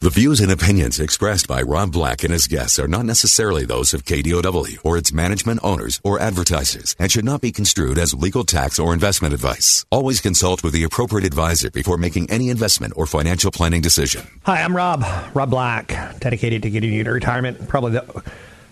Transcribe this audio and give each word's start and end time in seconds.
The 0.00 0.10
views 0.10 0.38
and 0.38 0.52
opinions 0.52 1.00
expressed 1.00 1.48
by 1.48 1.60
Rob 1.60 1.90
Black 1.90 2.22
and 2.22 2.32
his 2.32 2.46
guests 2.46 2.78
are 2.78 2.86
not 2.86 3.04
necessarily 3.04 3.64
those 3.64 3.92
of 3.92 4.04
KDOW 4.04 4.78
or 4.84 4.96
its 4.96 5.12
management 5.12 5.58
owners 5.64 6.00
or 6.04 6.20
advertisers 6.20 6.94
and 7.00 7.10
should 7.10 7.24
not 7.24 7.40
be 7.40 7.50
construed 7.50 7.98
as 7.98 8.14
legal 8.14 8.44
tax 8.44 8.78
or 8.78 8.94
investment 8.94 9.34
advice. 9.34 9.84
Always 9.90 10.20
consult 10.20 10.62
with 10.62 10.72
the 10.72 10.84
appropriate 10.84 11.26
advisor 11.26 11.72
before 11.72 11.96
making 11.96 12.30
any 12.30 12.48
investment 12.48 12.92
or 12.94 13.06
financial 13.06 13.50
planning 13.50 13.80
decision. 13.80 14.24
Hi, 14.44 14.62
I'm 14.62 14.76
Rob, 14.76 15.04
Rob 15.34 15.50
Black, 15.50 15.88
dedicated 16.20 16.62
to 16.62 16.70
getting 16.70 16.92
you 16.92 17.02
to 17.02 17.10
retirement. 17.10 17.66
Probably 17.66 17.90
the, 17.90 18.22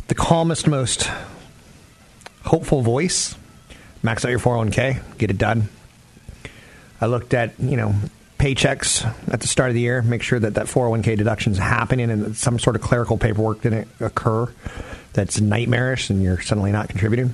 the 0.06 0.14
calmest, 0.14 0.68
most 0.68 1.10
hopeful 2.44 2.82
voice. 2.82 3.34
Max 4.00 4.24
out 4.24 4.30
your 4.30 4.38
401k, 4.38 5.18
get 5.18 5.32
it 5.32 5.38
done. 5.38 5.70
I 7.00 7.06
looked 7.06 7.34
at, 7.34 7.58
you 7.58 7.76
know, 7.76 7.96
paychecks 8.38 9.04
at 9.32 9.40
the 9.40 9.46
start 9.46 9.70
of 9.70 9.74
the 9.74 9.80
year, 9.80 10.02
make 10.02 10.22
sure 10.22 10.38
that 10.38 10.54
that 10.54 10.66
401k 10.66 11.16
deduction 11.16 11.52
is 11.52 11.58
happening 11.58 12.10
and 12.10 12.22
that 12.22 12.36
some 12.36 12.58
sort 12.58 12.76
of 12.76 12.82
clerical 12.82 13.16
paperwork 13.16 13.62
didn't 13.62 13.88
occur 14.00 14.52
that's 15.12 15.40
nightmarish 15.40 16.10
and 16.10 16.22
you're 16.22 16.40
suddenly 16.40 16.72
not 16.72 16.88
contributing. 16.88 17.32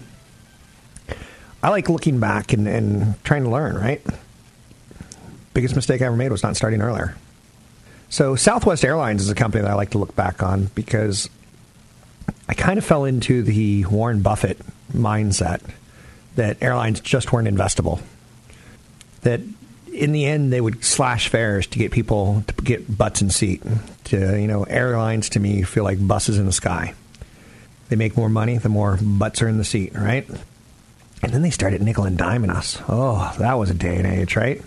I 1.62 1.68
like 1.68 1.88
looking 1.88 2.18
back 2.18 2.52
and, 2.52 2.66
and 2.66 3.22
trying 3.24 3.44
to 3.44 3.50
learn, 3.50 3.76
right? 3.76 4.04
Biggest 5.54 5.76
mistake 5.76 6.02
I 6.02 6.06
ever 6.06 6.16
made 6.16 6.30
was 6.30 6.42
not 6.42 6.56
starting 6.56 6.80
earlier. 6.80 7.16
So, 8.08 8.36
Southwest 8.36 8.84
Airlines 8.84 9.22
is 9.22 9.30
a 9.30 9.34
company 9.34 9.62
that 9.62 9.70
I 9.70 9.74
like 9.74 9.90
to 9.90 9.98
look 9.98 10.14
back 10.14 10.42
on 10.42 10.66
because 10.74 11.30
I 12.48 12.54
kind 12.54 12.78
of 12.78 12.84
fell 12.84 13.04
into 13.04 13.42
the 13.42 13.84
Warren 13.86 14.22
Buffett 14.22 14.58
mindset 14.92 15.62
that 16.36 16.62
airlines 16.62 17.00
just 17.00 17.32
weren't 17.32 17.48
investable. 17.48 18.00
That 19.22 19.40
in 19.92 20.12
the 20.12 20.24
end, 20.24 20.52
they 20.52 20.60
would 20.60 20.84
slash 20.84 21.28
fares 21.28 21.66
to 21.68 21.78
get 21.78 21.92
people 21.92 22.42
to 22.46 22.54
get 22.62 22.96
butts 22.96 23.22
in 23.22 23.30
seat. 23.30 23.62
To 24.04 24.40
you 24.40 24.46
know, 24.48 24.64
airlines 24.64 25.28
to 25.30 25.40
me 25.40 25.62
feel 25.62 25.84
like 25.84 26.06
buses 26.06 26.38
in 26.38 26.46
the 26.46 26.52
sky. 26.52 26.94
They 27.88 27.96
make 27.96 28.16
more 28.16 28.28
money 28.28 28.58
the 28.58 28.68
more 28.68 28.98
butts 29.00 29.42
are 29.42 29.48
in 29.48 29.58
the 29.58 29.64
seat, 29.64 29.92
right? 29.94 30.28
And 31.22 31.32
then 31.32 31.42
they 31.42 31.50
started 31.50 31.82
nickel 31.82 32.04
and 32.04 32.18
diming 32.18 32.50
us. 32.50 32.80
Oh, 32.88 33.34
that 33.38 33.54
was 33.54 33.70
a 33.70 33.74
day 33.74 33.96
and 33.96 34.06
age, 34.06 34.34
right? 34.34 34.62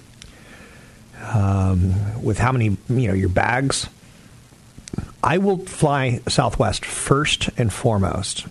Um, 1.33 2.23
with 2.23 2.37
how 2.37 2.51
many, 2.51 2.77
you 2.87 3.07
know, 3.07 3.13
your 3.13 3.29
bags. 3.29 3.89
I 5.23 5.39
will 5.39 5.57
fly 5.57 6.21
Southwest 6.27 6.85
first 6.85 7.49
and 7.57 7.73
foremost 7.73 8.45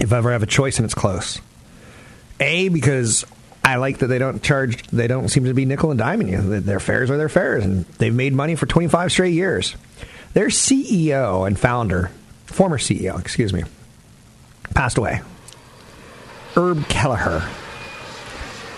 if 0.00 0.12
I 0.12 0.18
ever 0.18 0.32
have 0.32 0.42
a 0.42 0.46
choice 0.46 0.78
and 0.78 0.84
it's 0.84 0.94
close. 0.94 1.40
A, 2.40 2.68
because 2.70 3.24
I 3.62 3.76
like 3.76 3.98
that 3.98 4.06
they 4.06 4.18
don't 4.18 4.42
charge, 4.42 4.82
they 4.88 5.06
don't 5.06 5.28
seem 5.28 5.44
to 5.44 5.54
be 5.54 5.64
nickel 5.64 5.90
and 5.90 6.00
diming 6.00 6.30
you. 6.30 6.60
Their 6.60 6.80
fares 6.80 7.10
are 7.10 7.16
their 7.16 7.28
fares, 7.28 7.64
and 7.64 7.84
they've 7.98 8.14
made 8.14 8.32
money 8.32 8.54
for 8.54 8.66
25 8.66 9.12
straight 9.12 9.34
years. 9.34 9.76
Their 10.32 10.48
CEO 10.48 11.46
and 11.46 11.58
founder, 11.58 12.10
former 12.46 12.78
CEO, 12.78 13.18
excuse 13.20 13.52
me, 13.52 13.64
passed 14.74 14.96
away. 14.96 15.20
Herb 16.56 16.88
Kelleher, 16.88 17.48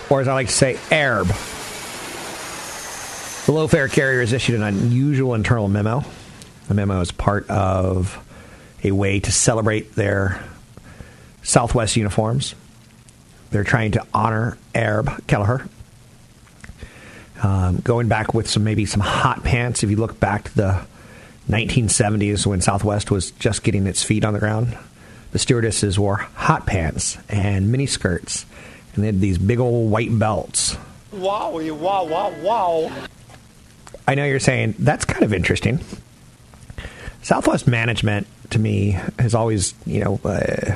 or 0.09 0.21
as 0.21 0.27
I 0.27 0.33
like 0.33 0.47
to 0.47 0.53
say, 0.53 0.77
Herb. 0.91 1.27
The 3.45 3.51
low 3.51 3.67
fare 3.67 3.87
carrier 3.87 4.21
has 4.21 4.31
issued 4.31 4.55
an 4.55 4.63
unusual 4.63 5.33
internal 5.33 5.67
memo. 5.67 6.03
The 6.67 6.73
memo 6.73 7.01
is 7.01 7.11
part 7.11 7.49
of 7.49 8.17
a 8.83 8.91
way 8.91 9.19
to 9.19 9.31
celebrate 9.31 9.95
their 9.95 10.43
Southwest 11.41 11.95
uniforms. 11.97 12.55
They're 13.53 13.63
trying 13.63 13.91
to 13.91 14.05
honor 14.15 14.57
Herb 14.73 15.27
Kelleher. 15.27 15.67
Um, 17.43 17.77
going 17.77 18.07
back 18.07 18.33
with 18.33 18.49
some 18.49 18.63
maybe 18.63 18.87
some 18.87 18.99
hot 18.99 19.43
pants. 19.43 19.83
If 19.83 19.91
you 19.91 19.95
look 19.95 20.19
back 20.19 20.45
to 20.45 20.55
the 20.55 20.85
1970s 21.49 22.47
when 22.47 22.61
Southwest 22.61 23.11
was 23.11 23.29
just 23.29 23.61
getting 23.61 23.85
its 23.85 24.01
feet 24.01 24.25
on 24.25 24.33
the 24.33 24.39
ground, 24.39 24.75
the 25.33 25.39
stewardesses 25.39 25.99
wore 25.99 26.15
hot 26.15 26.65
pants 26.65 27.19
and 27.29 27.71
mini 27.71 27.85
skirts, 27.85 28.47
and 28.95 29.03
they 29.03 29.07
had 29.07 29.21
these 29.21 29.37
big 29.37 29.59
old 29.59 29.91
white 29.91 30.17
belts. 30.17 30.75
Wow, 31.11 31.51
wow, 31.51 32.05
wow, 32.05 32.33
wow. 32.41 32.91
I 34.07 34.15
know 34.15 34.25
you're 34.25 34.39
saying 34.39 34.73
that's 34.79 35.05
kind 35.05 35.21
of 35.21 35.31
interesting. 35.31 35.79
Southwest 37.21 37.67
management, 37.67 38.25
to 38.49 38.57
me, 38.57 38.97
has 39.19 39.35
always, 39.35 39.75
you 39.85 40.03
know, 40.03 40.19
uh, 40.25 40.73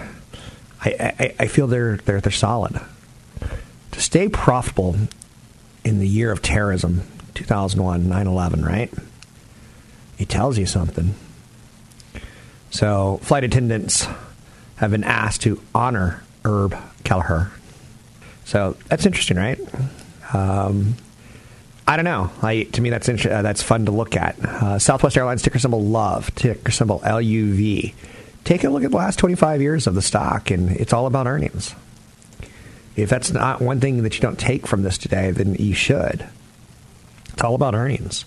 I, 0.83 1.13
I, 1.19 1.35
I 1.39 1.47
feel 1.47 1.67
they're 1.67 1.97
they're 1.97 2.21
they're 2.21 2.31
solid. 2.31 2.79
To 3.91 4.01
stay 4.01 4.29
profitable 4.29 4.95
in 5.83 5.99
the 5.99 6.07
year 6.07 6.31
of 6.31 6.41
terrorism, 6.41 7.03
2001, 7.33 8.03
9/11, 8.05 8.65
right? 8.65 8.93
It 10.19 10.29
tells 10.29 10.57
you 10.57 10.65
something. 10.65 11.15
So, 12.69 13.19
flight 13.23 13.43
attendants 13.43 14.07
have 14.77 14.91
been 14.91 15.03
asked 15.03 15.41
to 15.43 15.61
honor 15.73 16.23
Herb 16.43 16.75
Kelleher. 17.03 17.51
So 18.45 18.77
that's 18.87 19.05
interesting, 19.05 19.37
right? 19.37 19.59
Um, 20.33 20.95
I 21.87 21.95
don't 21.95 22.05
know. 22.05 22.31
I, 22.41 22.63
to 22.63 22.81
me, 22.81 22.89
that's 22.89 23.07
uh, 23.09 23.41
that's 23.41 23.61
fun 23.61 23.85
to 23.85 23.91
look 23.91 24.15
at. 24.15 24.39
Uh, 24.39 24.79
Southwest 24.79 25.17
Airlines 25.17 25.41
ticker 25.41 25.59
symbol 25.59 25.83
LOVE, 25.83 26.33
ticker 26.35 26.71
symbol 26.71 26.99
LUV. 26.99 27.93
Take 28.47 28.63
a 28.63 28.69
look 28.69 28.85
at 28.85 28.91
the 28.91 28.97
last 28.97 29.19
25 29.19 29.61
years 29.61 29.87
of 29.87 29.93
the 29.93 30.01
stock, 30.01 30.51
and 30.51 30.71
it's 30.71 30.93
all 30.93 31.05
about 31.05 31.27
earnings. 31.27 31.75
If 32.95 33.09
that's 33.09 33.33
not 33.33 33.59
one 33.61 33.81
thing 33.81 34.03
that 34.03 34.15
you 34.15 34.21
don't 34.21 34.39
take 34.39 34.65
from 34.65 34.83
this 34.83 34.97
today, 34.97 35.31
then 35.31 35.55
you 35.55 35.73
should. 35.73 36.25
It's 37.33 37.43
all 37.43 37.55
about 37.55 37.75
earnings. 37.75 38.23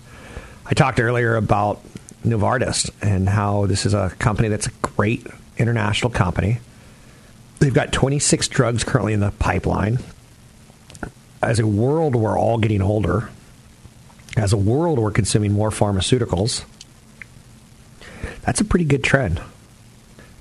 I 0.66 0.75
talked 0.75 1.00
earlier 1.00 1.36
about 1.36 1.81
Novartis 2.22 2.91
and 3.00 3.31
how 3.31 3.64
this 3.64 3.86
is 3.86 3.94
a 3.94 4.10
company 4.19 4.48
that's 4.48 4.66
a 4.66 4.72
great 4.82 5.26
international 5.56 6.10
company. 6.10 6.58
They've 7.60 7.72
got 7.72 7.91
26 7.91 8.47
drugs 8.48 8.84
currently 8.84 9.14
in 9.14 9.20
the 9.20 9.31
pipeline. 9.31 10.00
As 11.42 11.58
a 11.58 11.66
world, 11.66 12.14
we're 12.14 12.38
all 12.38 12.58
getting 12.58 12.82
older. 12.82 13.31
As 14.37 14.52
a 14.52 14.58
world, 14.58 14.98
we're 14.98 15.12
consuming 15.12 15.52
more 15.54 15.70
pharmaceuticals. 15.70 16.66
That's 18.42 18.60
a 18.60 18.66
pretty 18.66 18.84
good 18.84 19.02
trend. 19.02 19.41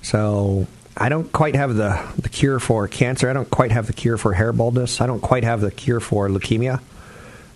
So 0.02 0.68
I 0.96 1.10
don't 1.10 1.32
quite 1.32 1.56
have 1.56 1.76
the, 1.76 2.02
the 2.18 2.30
cure 2.30 2.60
for 2.60 2.88
cancer. 2.88 3.30
I 3.30 3.34
don't 3.34 3.50
quite 3.50 3.72
have 3.72 3.88
the 3.88 3.94
cure 3.94 4.18
for 4.18 4.34
hair 4.34 4.52
baldness. 4.52 5.02
I 5.02 5.08
don't 5.08 5.22
quite 5.22 5.44
have 5.44 5.62
the 5.62 5.72
cure 5.72 6.00
for 6.00 6.28
leukemia. 6.28 6.82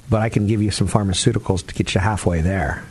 But 0.10 0.22
I 0.22 0.30
can 0.30 0.48
give 0.48 0.62
you 0.62 0.72
some 0.72 0.88
pharmaceuticals 0.88 1.66
to 1.68 1.74
get 1.74 1.96
you 1.96 2.02
halfway 2.02 2.42
there. 2.42 2.84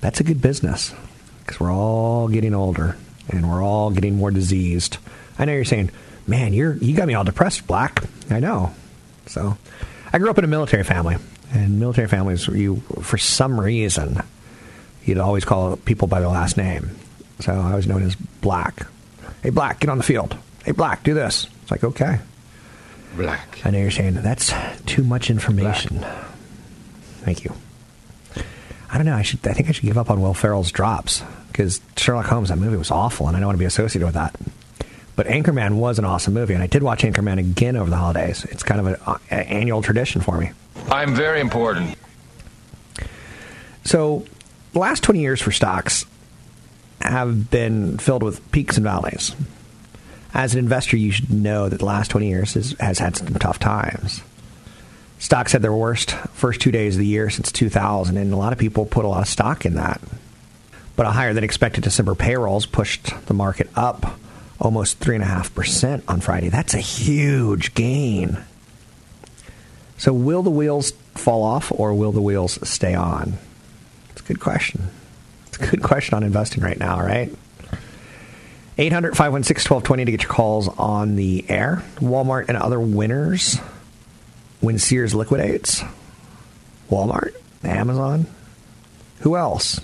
That's 0.00 0.20
a 0.20 0.24
good 0.24 0.40
business 0.40 0.94
because 1.40 1.60
we're 1.60 1.72
all 1.72 2.28
getting 2.28 2.54
older 2.54 2.96
and 3.28 3.50
we're 3.50 3.62
all 3.62 3.90
getting 3.90 4.16
more 4.16 4.30
diseased. 4.30 4.98
I 5.38 5.44
know 5.44 5.52
you're 5.52 5.64
saying, 5.64 5.90
man, 6.26 6.52
you're, 6.52 6.74
you 6.74 6.94
got 6.96 7.08
me 7.08 7.14
all 7.14 7.24
depressed, 7.24 7.66
Black. 7.66 8.02
I 8.30 8.40
know. 8.40 8.72
So 9.26 9.56
I 10.12 10.18
grew 10.18 10.30
up 10.30 10.38
in 10.38 10.44
a 10.44 10.48
military 10.48 10.84
family. 10.84 11.16
And 11.52 11.80
military 11.80 12.06
families, 12.06 12.46
you 12.46 12.76
for 13.02 13.18
some 13.18 13.60
reason, 13.60 14.22
you'd 15.04 15.18
always 15.18 15.44
call 15.44 15.76
people 15.76 16.06
by 16.06 16.20
their 16.20 16.28
last 16.28 16.56
name. 16.56 16.90
So 17.40 17.52
I 17.52 17.74
was 17.74 17.86
known 17.86 18.02
as 18.02 18.14
Black. 18.16 18.86
Hey, 19.42 19.50
Black, 19.50 19.80
get 19.80 19.90
on 19.90 19.98
the 19.98 20.04
field. 20.04 20.36
Hey, 20.64 20.72
Black, 20.72 21.02
do 21.02 21.14
this. 21.14 21.46
It's 21.62 21.70
like, 21.70 21.84
okay. 21.84 22.18
Black. 23.16 23.60
I 23.64 23.70
know 23.70 23.78
you're 23.78 23.90
saying 23.90 24.14
that's 24.14 24.52
too 24.86 25.02
much 25.02 25.30
information. 25.30 25.98
Black. 25.98 26.24
Thank 27.22 27.44
you. 27.44 27.52
I 28.90 28.96
don't 28.96 29.06
know. 29.06 29.14
I 29.14 29.22
should. 29.22 29.46
I 29.46 29.52
think 29.52 29.68
I 29.68 29.72
should 29.72 29.84
give 29.84 29.98
up 29.98 30.10
on 30.10 30.20
Will 30.20 30.34
Ferrell's 30.34 30.72
drops 30.72 31.22
because 31.48 31.80
Sherlock 31.96 32.26
Holmes 32.26 32.48
that 32.48 32.58
movie 32.58 32.76
was 32.76 32.90
awful, 32.90 33.28
and 33.28 33.36
I 33.36 33.40
don't 33.40 33.46
want 33.46 33.56
to 33.56 33.60
be 33.60 33.66
associated 33.66 34.04
with 34.04 34.14
that. 34.14 34.34
But 35.16 35.26
Anchorman 35.26 35.76
was 35.76 35.98
an 35.98 36.04
awesome 36.04 36.34
movie, 36.34 36.54
and 36.54 36.62
I 36.62 36.66
did 36.66 36.82
watch 36.82 37.02
Anchorman 37.02 37.38
again 37.38 37.76
over 37.76 37.90
the 37.90 37.96
holidays. 37.96 38.44
It's 38.46 38.62
kind 38.62 38.80
of 38.80 38.86
an 38.86 39.20
annual 39.30 39.82
tradition 39.82 40.22
for 40.22 40.38
me. 40.38 40.52
I'm 40.88 41.14
very 41.14 41.40
important. 41.40 41.96
So, 43.84 44.24
the 44.72 44.78
last 44.78 45.02
20 45.02 45.20
years 45.20 45.40
for 45.40 45.52
stocks 45.52 46.06
have 47.10 47.50
been 47.50 47.98
filled 47.98 48.22
with 48.22 48.50
peaks 48.52 48.76
and 48.76 48.84
valleys. 48.84 49.34
As 50.32 50.54
an 50.54 50.60
investor, 50.60 50.96
you 50.96 51.10
should 51.10 51.30
know 51.30 51.68
that 51.68 51.78
the 51.78 51.84
last 51.84 52.10
20 52.10 52.28
years 52.28 52.56
is, 52.56 52.74
has 52.78 52.98
had 52.98 53.16
some 53.16 53.28
tough 53.34 53.58
times. 53.58 54.22
Stocks 55.18 55.52
had 55.52 55.60
their 55.60 55.72
worst 55.72 56.12
first 56.12 56.60
two 56.60 56.70
days 56.70 56.94
of 56.94 57.00
the 57.00 57.06
year 57.06 57.28
since 57.28 57.52
2000, 57.52 58.16
and 58.16 58.32
a 58.32 58.36
lot 58.36 58.52
of 58.52 58.58
people 58.58 58.86
put 58.86 59.04
a 59.04 59.08
lot 59.08 59.22
of 59.22 59.28
stock 59.28 59.66
in 59.66 59.74
that. 59.74 60.00
But 60.96 61.06
a 61.06 61.10
higher 61.10 61.34
than 61.34 61.44
expected 61.44 61.84
December 61.84 62.14
payrolls 62.14 62.66
pushed 62.66 63.26
the 63.26 63.34
market 63.34 63.68
up 63.74 64.18
almost 64.60 65.00
3.5% 65.00 66.02
on 66.08 66.20
Friday. 66.20 66.48
That's 66.48 66.74
a 66.74 66.80
huge 66.80 67.74
gain. 67.74 68.38
So, 69.98 70.12
will 70.12 70.42
the 70.42 70.50
wheels 70.50 70.92
fall 71.14 71.42
off 71.42 71.72
or 71.72 71.94
will 71.94 72.12
the 72.12 72.22
wheels 72.22 72.58
stay 72.68 72.94
on? 72.94 73.34
It's 74.10 74.22
a 74.22 74.24
good 74.24 74.40
question. 74.40 74.88
Good 75.68 75.82
question 75.82 76.14
on 76.14 76.22
investing 76.22 76.62
right 76.62 76.78
now, 76.78 77.00
right? 77.00 77.32
800 78.78 79.16
516 79.16 79.70
1220 79.70 80.04
to 80.06 80.10
get 80.10 80.22
your 80.22 80.32
calls 80.32 80.68
on 80.68 81.16
the 81.16 81.44
air. 81.50 81.82
Walmart 81.96 82.48
and 82.48 82.56
other 82.56 82.80
winners 82.80 83.58
when 84.60 84.78
Sears 84.78 85.14
liquidates. 85.14 85.82
Walmart, 86.90 87.34
Amazon. 87.62 88.26
Who 89.20 89.36
else? 89.36 89.80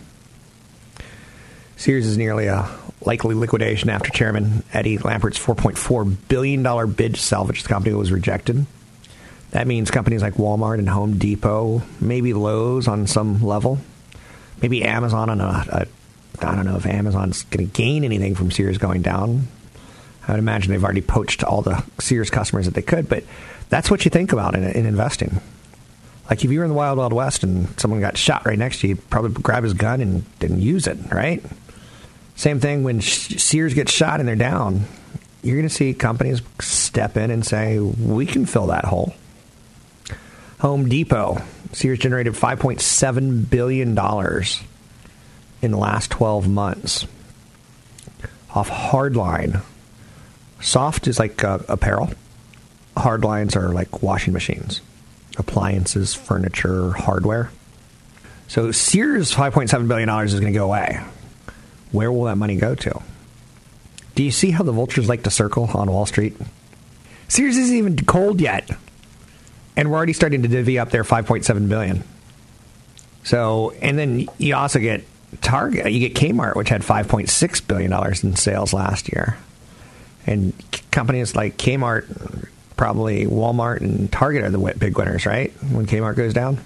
Sears 1.76 2.06
is 2.06 2.16
nearly 2.16 2.46
a 2.46 2.68
likely 3.04 3.34
liquidation 3.34 3.90
after 3.90 4.10
Chairman 4.10 4.64
Eddie 4.72 4.98
Lampert's 4.98 5.38
$4.4 5.38 6.16
billion 6.28 6.92
bid 6.92 7.14
to 7.14 7.20
salvage 7.20 7.62
the 7.62 7.68
company 7.68 7.94
was 7.94 8.10
rejected. 8.10 8.66
That 9.50 9.66
means 9.66 9.90
companies 9.90 10.22
like 10.22 10.34
Walmart 10.34 10.78
and 10.78 10.88
Home 10.88 11.18
Depot, 11.18 11.82
maybe 12.00 12.32
Lowe's 12.32 12.88
on 12.88 13.06
some 13.06 13.42
level, 13.42 13.78
maybe 14.60 14.84
Amazon 14.84 15.30
on 15.30 15.40
a, 15.40 15.64
a 15.68 15.86
I 16.44 16.54
don't 16.54 16.66
know 16.66 16.76
if 16.76 16.86
Amazon's 16.86 17.44
going 17.44 17.66
to 17.66 17.72
gain 17.72 18.04
anything 18.04 18.34
from 18.34 18.50
Sears 18.50 18.78
going 18.78 19.02
down. 19.02 19.48
I 20.28 20.32
would 20.32 20.38
imagine 20.38 20.72
they've 20.72 20.84
already 20.84 21.02
poached 21.02 21.44
all 21.44 21.62
the 21.62 21.82
Sears 21.98 22.30
customers 22.30 22.66
that 22.66 22.74
they 22.74 22.82
could, 22.82 23.08
but 23.08 23.24
that's 23.68 23.90
what 23.90 24.04
you 24.04 24.10
think 24.10 24.32
about 24.32 24.54
in, 24.54 24.64
in 24.64 24.86
investing. 24.86 25.40
Like 26.28 26.44
if 26.44 26.50
you 26.50 26.58
were 26.58 26.64
in 26.64 26.70
the 26.70 26.76
Wild 26.76 26.98
Wild 26.98 27.12
West 27.12 27.44
and 27.44 27.68
someone 27.80 28.00
got 28.00 28.16
shot 28.18 28.44
right 28.44 28.58
next 28.58 28.80
to 28.80 28.88
you, 28.88 28.96
probably 28.96 29.30
grab 29.30 29.62
his 29.62 29.74
gun 29.74 30.00
and 30.00 30.38
didn't 30.38 30.60
use 30.60 30.86
it, 30.86 30.98
right? 31.12 31.42
Same 32.34 32.60
thing 32.60 32.82
when 32.82 33.00
Sears 33.00 33.74
gets 33.74 33.92
shot 33.92 34.20
and 34.20 34.28
they're 34.28 34.36
down. 34.36 34.84
You're 35.42 35.56
going 35.56 35.68
to 35.68 35.74
see 35.74 35.94
companies 35.94 36.42
step 36.60 37.16
in 37.16 37.30
and 37.30 37.46
say, 37.46 37.78
we 37.78 38.26
can 38.26 38.46
fill 38.46 38.66
that 38.66 38.84
hole. 38.84 39.14
Home 40.58 40.88
Depot. 40.88 41.40
Sears 41.72 41.98
generated 41.98 42.34
$5.7 42.34 43.50
billion 43.50 43.90
in 45.62 45.70
the 45.70 45.76
last 45.78 46.10
12 46.10 46.48
months 46.48 47.06
off 48.54 48.70
hardline. 48.70 49.62
Soft 50.60 51.06
is 51.06 51.18
like 51.18 51.44
uh, 51.44 51.58
apparel. 51.68 52.10
Hardlines 52.96 53.56
are 53.56 53.68
like 53.72 54.02
washing 54.02 54.32
machines, 54.32 54.80
appliances, 55.36 56.14
furniture, 56.14 56.92
hardware. 56.92 57.50
So 58.48 58.72
Sears' 58.72 59.34
$5.7 59.34 59.88
billion 59.88 60.08
is 60.24 60.32
going 60.32 60.52
to 60.52 60.58
go 60.58 60.64
away. 60.64 61.00
Where 61.92 62.10
will 62.10 62.24
that 62.24 62.36
money 62.36 62.56
go 62.56 62.74
to? 62.74 63.02
Do 64.14 64.22
you 64.22 64.30
see 64.30 64.50
how 64.50 64.64
the 64.64 64.72
vultures 64.72 65.08
like 65.08 65.24
to 65.24 65.30
circle 65.30 65.64
on 65.74 65.90
Wall 65.90 66.06
Street? 66.06 66.36
Sears 67.28 67.56
isn't 67.56 67.76
even 67.76 67.96
cold 68.04 68.40
yet. 68.40 68.70
And 69.76 69.90
we're 69.90 69.96
already 69.96 70.14
starting 70.14 70.42
to 70.42 70.48
divvy 70.48 70.78
up 70.78 70.90
their 70.90 71.04
5.7 71.04 71.68
billion. 71.68 72.02
So, 73.24 73.72
and 73.82 73.98
then 73.98 74.26
you 74.38 74.54
also 74.54 74.78
get 74.78 75.04
Target, 75.40 75.92
you 75.92 76.08
get 76.08 76.14
Kmart, 76.14 76.54
which 76.56 76.68
had 76.68 76.82
5.6 76.82 77.66
billion 77.66 77.90
dollars 77.90 78.24
in 78.24 78.36
sales 78.36 78.72
last 78.72 79.12
year. 79.12 79.36
And 80.26 80.52
companies 80.90 81.36
like 81.36 81.56
Kmart, 81.56 82.48
probably 82.76 83.26
Walmart 83.26 83.80
and 83.80 84.10
Target 84.10 84.44
are 84.44 84.50
the 84.50 84.74
big 84.78 84.96
winners, 84.96 85.26
right? 85.26 85.52
When 85.70 85.86
Kmart 85.86 86.16
goes 86.16 86.32
down. 86.32 86.58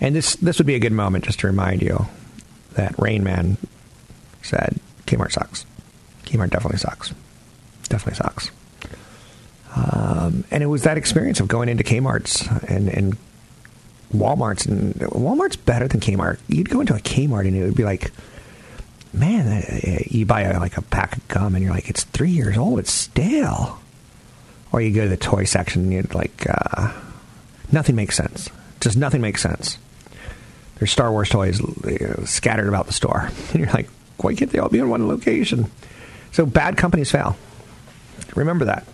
And 0.00 0.16
this 0.16 0.36
this 0.36 0.58
would 0.58 0.66
be 0.66 0.74
a 0.74 0.80
good 0.80 0.92
moment 0.92 1.24
just 1.24 1.40
to 1.40 1.46
remind 1.46 1.80
you 1.80 2.06
that 2.72 2.98
Rain 2.98 3.22
Man 3.22 3.56
said 4.42 4.78
Kmart 5.06 5.32
sucks. 5.32 5.64
Kmart 6.24 6.50
definitely 6.50 6.78
sucks. 6.78 7.12
Definitely 7.88 8.16
sucks. 8.16 8.50
Um, 9.74 10.44
and 10.50 10.62
it 10.62 10.66
was 10.66 10.82
that 10.82 10.98
experience 10.98 11.40
of 11.40 11.48
going 11.48 11.68
into 11.68 11.82
Kmart's 11.84 12.46
and, 12.68 12.88
and 12.88 13.16
Walmart's 14.14 14.66
and 14.66 14.94
Walmart's 14.94 15.56
better 15.56 15.88
than 15.88 16.00
Kmart. 16.00 16.38
You'd 16.48 16.68
go 16.68 16.80
into 16.80 16.94
a 16.94 16.98
Kmart 16.98 17.46
and 17.46 17.56
it 17.56 17.64
would 17.64 17.76
be 17.76 17.84
like, 17.84 18.10
man, 19.12 19.62
uh, 19.62 19.98
you 20.06 20.26
buy 20.26 20.42
a, 20.42 20.58
like 20.58 20.76
a 20.76 20.82
pack 20.82 21.16
of 21.16 21.28
gum 21.28 21.54
and 21.54 21.64
you're 21.64 21.72
like, 21.72 21.88
it's 21.88 22.04
three 22.04 22.30
years 22.30 22.56
old, 22.56 22.78
it's 22.78 22.92
stale. 22.92 23.80
Or 24.72 24.80
you 24.80 24.92
go 24.92 25.02
to 25.02 25.08
the 25.08 25.16
toy 25.16 25.44
section 25.44 25.82
and 25.82 25.92
you're 25.92 26.02
like, 26.14 26.46
uh, 26.48 26.92
nothing 27.70 27.96
makes 27.96 28.16
sense. 28.16 28.50
Just 28.80 28.96
nothing 28.96 29.20
makes 29.20 29.42
sense. 29.42 29.78
There's 30.76 30.90
Star 30.90 31.10
Wars 31.10 31.28
toys 31.28 31.60
uh, 31.60 32.24
scattered 32.26 32.68
about 32.68 32.86
the 32.86 32.92
store. 32.92 33.28
And 33.52 33.60
you're 33.60 33.72
like, 33.72 33.88
why 34.18 34.34
can't 34.34 34.50
they 34.50 34.58
all 34.58 34.68
be 34.68 34.78
in 34.78 34.88
one 34.88 35.08
location? 35.08 35.70
So 36.32 36.46
bad 36.46 36.76
companies 36.76 37.10
fail. 37.10 37.36
Remember 38.34 38.64
that. 38.66 38.86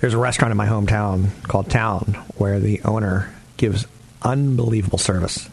There's 0.00 0.14
a 0.14 0.18
restaurant 0.18 0.52
in 0.52 0.56
my 0.56 0.66
hometown 0.66 1.30
called 1.44 1.70
Town 1.70 2.14
where 2.36 2.60
the 2.60 2.80
owner 2.82 3.34
gives 3.56 3.86
unbelievable 4.22 4.98
service. 4.98 5.48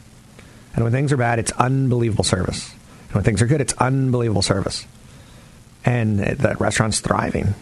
And 0.76 0.84
when 0.84 0.94
things 0.94 1.12
are 1.12 1.18
bad, 1.18 1.40
it's 1.40 1.52
unbelievable 1.54 2.24
service. 2.24 2.72
And 3.08 3.16
when 3.16 3.24
things 3.24 3.42
are 3.42 3.48
good, 3.48 3.62
it's 3.62 3.74
unbelievable 3.74 4.42
service. 4.42 4.86
And 5.84 6.20
that 6.20 6.60
restaurant's 6.60 7.00
thriving. 7.00 7.56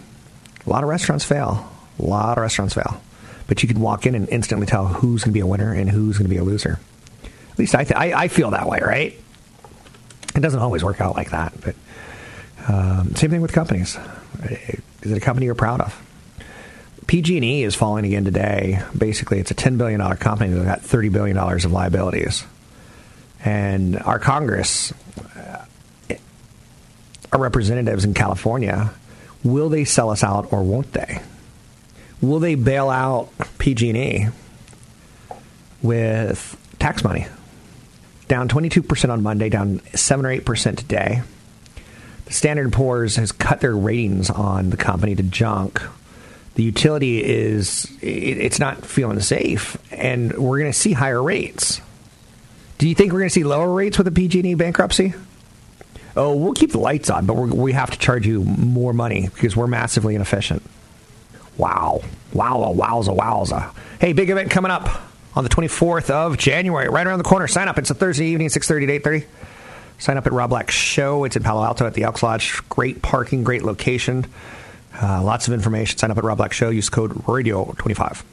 A 0.65 0.69
lot 0.69 0.83
of 0.83 0.89
restaurants 0.89 1.23
fail. 1.23 1.69
A 1.99 2.03
lot 2.03 2.37
of 2.37 2.41
restaurants 2.41 2.73
fail. 2.73 3.01
But 3.47 3.61
you 3.61 3.69
can 3.69 3.79
walk 3.79 4.05
in 4.05 4.15
and 4.15 4.27
instantly 4.29 4.65
tell 4.65 4.87
who's 4.87 5.23
going 5.23 5.31
to 5.31 5.33
be 5.33 5.41
a 5.41 5.47
winner 5.47 5.73
and 5.73 5.89
who's 5.89 6.17
going 6.17 6.25
to 6.25 6.33
be 6.33 6.37
a 6.37 6.43
loser. 6.43 6.79
At 7.51 7.59
least 7.59 7.75
I, 7.75 7.83
th- 7.83 7.95
I, 7.95 8.23
I, 8.23 8.27
feel 8.29 8.51
that 8.51 8.67
way, 8.67 8.79
right? 8.81 9.13
It 10.35 10.39
doesn't 10.39 10.59
always 10.59 10.83
work 10.83 10.99
out 10.99 11.15
like 11.15 11.31
that. 11.31 11.53
But 11.61 11.75
um, 12.67 13.15
same 13.15 13.29
thing 13.29 13.41
with 13.41 13.53
companies. 13.53 13.97
Is 15.01 15.11
it 15.11 15.17
a 15.17 15.21
company 15.21 15.45
you're 15.45 15.55
proud 15.55 15.81
of? 15.81 16.01
PG&E 17.07 17.63
is 17.63 17.75
falling 17.75 18.05
again 18.05 18.25
today. 18.25 18.81
Basically, 18.97 19.39
it's 19.39 19.51
a 19.51 19.55
$10 19.55 19.77
billion 19.77 19.99
company 20.17 20.53
that's 20.53 20.65
got 20.65 20.79
$30 20.81 21.11
billion 21.11 21.37
of 21.37 21.71
liabilities. 21.71 22.45
And 23.43 23.99
our 23.99 24.19
Congress, 24.19 24.93
uh, 25.35 25.65
our 27.31 27.39
representatives 27.39 28.05
in 28.05 28.13
California, 28.13 28.91
will 29.43 29.69
they 29.69 29.85
sell 29.85 30.09
us 30.09 30.23
out 30.23 30.53
or 30.53 30.63
won't 30.63 30.93
they? 30.93 31.21
Will 32.21 32.39
they 32.39 32.55
bail 32.55 32.89
out 32.89 33.29
PG&E 33.57 34.27
with 35.81 36.57
tax 36.79 37.03
money? 37.03 37.27
Down 38.29 38.47
22% 38.47 39.09
on 39.09 39.21
Monday, 39.21 39.49
down 39.49 39.81
7 39.93 40.25
or 40.25 40.29
8% 40.29 40.77
today. 40.77 41.21
The 42.25 42.33
Standard 42.33 42.71
Poor's 42.71 43.17
has 43.17 43.33
cut 43.33 43.59
their 43.59 43.75
ratings 43.75 44.29
on 44.29 44.69
the 44.69 44.77
company 44.77 45.15
to 45.15 45.23
junk 45.23 45.81
the 46.55 46.63
utility 46.63 47.23
is 47.23 47.91
it's 48.01 48.59
not 48.59 48.85
feeling 48.85 49.19
safe, 49.19 49.77
and 49.91 50.31
we're 50.37 50.59
going 50.59 50.71
to 50.71 50.77
see 50.77 50.93
higher 50.93 51.21
rates. 51.21 51.81
Do 52.77 52.87
you 52.87 52.95
think 52.95 53.11
we're 53.11 53.19
going 53.19 53.29
to 53.29 53.33
see 53.33 53.43
lower 53.43 53.71
rates 53.71 53.97
with 53.97 54.07
a 54.07 54.11
PG&E 54.11 54.53
bankruptcy? 54.55 55.13
Oh, 56.15 56.35
we'll 56.35 56.53
keep 56.53 56.71
the 56.71 56.79
lights 56.79 57.09
on, 57.09 57.25
but 57.25 57.35
we 57.35 57.71
have 57.71 57.89
to 57.91 57.97
charge 57.97 58.27
you 58.27 58.43
more 58.43 58.93
money 58.93 59.29
because 59.33 59.55
we're 59.55 59.67
massively 59.67 60.15
inefficient. 60.15 60.61
Wow. 61.57 62.01
Wow, 62.33 62.63
a 62.63 62.75
wowza, 62.75 63.17
wowza. 63.17 63.73
Hey, 63.99 64.13
big 64.13 64.29
event 64.29 64.51
coming 64.51 64.71
up 64.71 65.01
on 65.35 65.43
the 65.43 65.49
24th 65.49 66.11
of 66.11 66.37
January, 66.37 66.87
right 66.89 67.07
around 67.07 67.17
the 67.17 67.23
corner. 67.23 67.47
Sign 67.47 67.67
up. 67.67 67.79
It's 67.79 67.89
a 67.89 67.95
Thursday 67.95 68.25
evening, 68.27 68.49
6.30 68.49 68.87
to 68.87 69.09
8.30. 69.09 69.25
Sign 69.97 70.17
up 70.17 70.27
at 70.27 70.33
Rob 70.33 70.49
Black's 70.49 70.75
Show. 70.75 71.23
It's 71.23 71.35
in 71.35 71.43
Palo 71.43 71.63
Alto 71.63 71.87
at 71.87 71.93
the 71.93 72.03
Elks 72.03 72.21
Lodge. 72.21 72.61
Great 72.69 73.01
parking, 73.01 73.43
great 73.43 73.63
location. 73.63 74.25
Uh, 75.01 75.21
lots 75.23 75.47
of 75.47 75.53
information. 75.53 75.97
Sign 75.97 76.11
up 76.11 76.17
at 76.17 76.23
Rob 76.23 76.37
Black 76.37 76.53
Show. 76.53 76.69
Use 76.69 76.89
code 76.89 77.11
Radio25. 77.11 78.23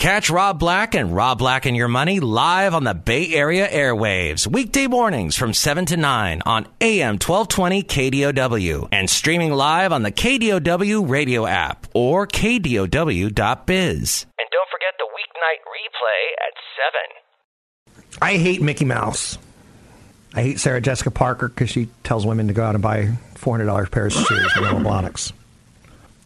Catch 0.00 0.30
Rob 0.30 0.58
Black 0.58 0.94
and 0.94 1.14
Rob 1.14 1.38
Black 1.38 1.66
and 1.66 1.76
Your 1.76 1.86
Money 1.86 2.20
live 2.20 2.72
on 2.72 2.84
the 2.84 2.94
Bay 2.94 3.34
Area 3.34 3.68
airwaves, 3.68 4.46
weekday 4.46 4.86
mornings 4.86 5.36
from 5.36 5.52
7 5.52 5.84
to 5.84 5.98
9 5.98 6.40
on 6.46 6.66
AM 6.80 7.18
1220 7.18 7.82
KDOW 7.82 8.88
and 8.92 9.10
streaming 9.10 9.52
live 9.52 9.92
on 9.92 10.02
the 10.02 10.10
KDOW 10.10 11.06
radio 11.06 11.44
app 11.44 11.86
or 11.92 12.26
KDOW.biz. 12.26 13.28
And 14.38 14.48
don't 14.50 14.70
forget 14.70 14.94
the 14.96 15.04
weeknight 15.04 15.60
replay 15.68 16.32
at 16.48 18.08
7. 18.16 18.22
I 18.22 18.38
hate 18.38 18.62
Mickey 18.62 18.86
Mouse. 18.86 19.36
I 20.32 20.40
hate 20.40 20.60
Sarah 20.60 20.80
Jessica 20.80 21.10
Parker 21.10 21.48
because 21.48 21.68
she 21.68 21.90
tells 22.04 22.24
women 22.24 22.48
to 22.48 22.54
go 22.54 22.64
out 22.64 22.74
and 22.74 22.82
buy 22.82 23.18
$400 23.34 23.90
pairs 23.90 24.16
of 24.16 24.24
shoes 24.24 24.50
with 24.56 24.70
Blahniks. 24.70 25.32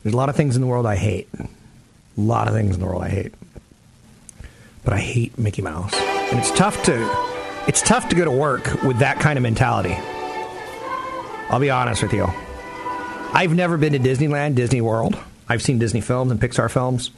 There's 0.05 0.13
a 0.13 0.19
lot 0.19 0.29
of 0.29 0.37
things 0.37 0.55
in 0.55 0.61
the 0.61 0.69
world 0.69 0.85
I 0.85 0.97
hate. 0.97 1.29
A 1.35 1.49
lot 2.21 2.47
of 2.47 2.55
things 2.55 2.75
in 2.75 2.81
the 2.81 2.87
world 2.87 3.03
I 3.03 3.09
hate. 3.09 3.35
But 4.85 4.93
I 4.93 4.99
hate 4.99 5.39
Mickey 5.39 5.63
Mouse. 5.63 5.95
And 5.95 6.39
it's 6.39 6.51
tough 6.51 6.83
to 6.85 7.11
it's 7.67 7.81
tough 7.81 8.11
to 8.11 8.15
go 8.15 8.27
to 8.27 8.31
work 8.31 8.83
with 8.83 8.99
that 8.99 9.19
kind 9.19 9.39
of 9.39 9.43
mentality. 9.43 9.97
I'll 11.49 11.59
be 11.59 11.71
honest 11.71 12.03
with 12.03 12.13
you. 12.13 12.29
I've 13.33 13.55
never 13.55 13.79
been 13.79 13.95
to 13.95 13.99
Disneyland, 13.99 14.57
Disney 14.57 14.83
World. 14.83 15.17
I've 15.49 15.63
seen 15.63 15.79
Disney 15.79 16.03
films 16.03 16.31
and 16.31 16.39
Pixar 16.39 16.71
films. 16.71 17.11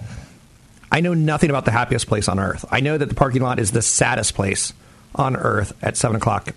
I 0.90 1.00
know 1.00 1.14
nothing 1.14 1.50
about 1.50 1.64
the 1.64 1.73
happiest 1.73 2.07
place 2.07 2.28
on 2.28 2.38
earth. 2.38 2.64
I 2.71 2.78
know 2.78 2.97
that 2.97 3.09
the 3.09 3.16
parking 3.16 3.43
lot 3.43 3.59
is 3.59 3.73
the 3.73 3.83
saddest 3.83 4.35
place 4.35 4.73
on 5.16 5.35
earth 5.35 5.73
at 5.83 5.97
7 5.97 6.16
o'clock 6.16 6.55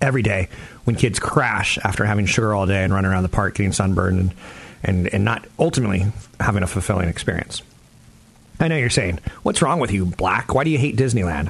every 0.00 0.22
day 0.22 0.48
when 0.84 0.96
kids 0.96 1.20
crash 1.20 1.78
after 1.78 2.04
having 2.04 2.26
sugar 2.26 2.52
all 2.52 2.66
day 2.66 2.82
and 2.82 2.92
run 2.92 3.06
around 3.06 3.22
the 3.22 3.28
park 3.28 3.54
getting 3.54 3.72
sunburned 3.72 4.18
and, 4.18 4.34
and, 4.82 5.12
and 5.12 5.24
not 5.24 5.46
ultimately 5.58 6.06
having 6.38 6.62
a 6.62 6.66
fulfilling 6.66 7.08
experience. 7.08 7.62
I 8.58 8.68
know 8.68 8.76
you're 8.76 8.90
saying, 8.90 9.20
What's 9.42 9.62
wrong 9.62 9.80
with 9.80 9.90
you, 9.90 10.04
Black? 10.04 10.54
Why 10.54 10.64
do 10.64 10.70
you 10.70 10.78
hate 10.78 10.96
Disneyland? 10.96 11.48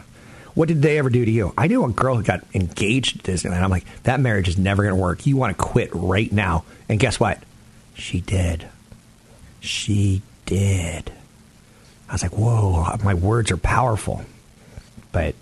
What 0.54 0.68
did 0.68 0.82
they 0.82 0.98
ever 0.98 1.10
do 1.10 1.24
to 1.24 1.30
you? 1.30 1.52
I 1.56 1.66
knew 1.66 1.84
a 1.84 1.90
girl 1.90 2.16
who 2.16 2.22
got 2.22 2.44
engaged 2.54 3.24
to 3.24 3.32
Disneyland. 3.32 3.62
I'm 3.62 3.70
like, 3.70 3.86
That 4.04 4.20
marriage 4.20 4.48
is 4.48 4.58
never 4.58 4.82
going 4.82 4.94
to 4.94 5.00
work. 5.00 5.26
You 5.26 5.36
want 5.36 5.56
to 5.56 5.62
quit 5.62 5.90
right 5.92 6.30
now. 6.30 6.64
And 6.88 7.00
guess 7.00 7.18
what? 7.18 7.42
She 7.94 8.20
did. 8.20 8.66
She 9.60 10.22
did. 10.46 11.12
I 12.08 12.12
was 12.12 12.22
like, 12.22 12.32
Whoa, 12.32 12.96
my 13.02 13.14
words 13.14 13.50
are 13.50 13.56
powerful. 13.56 14.22
But 15.12 15.34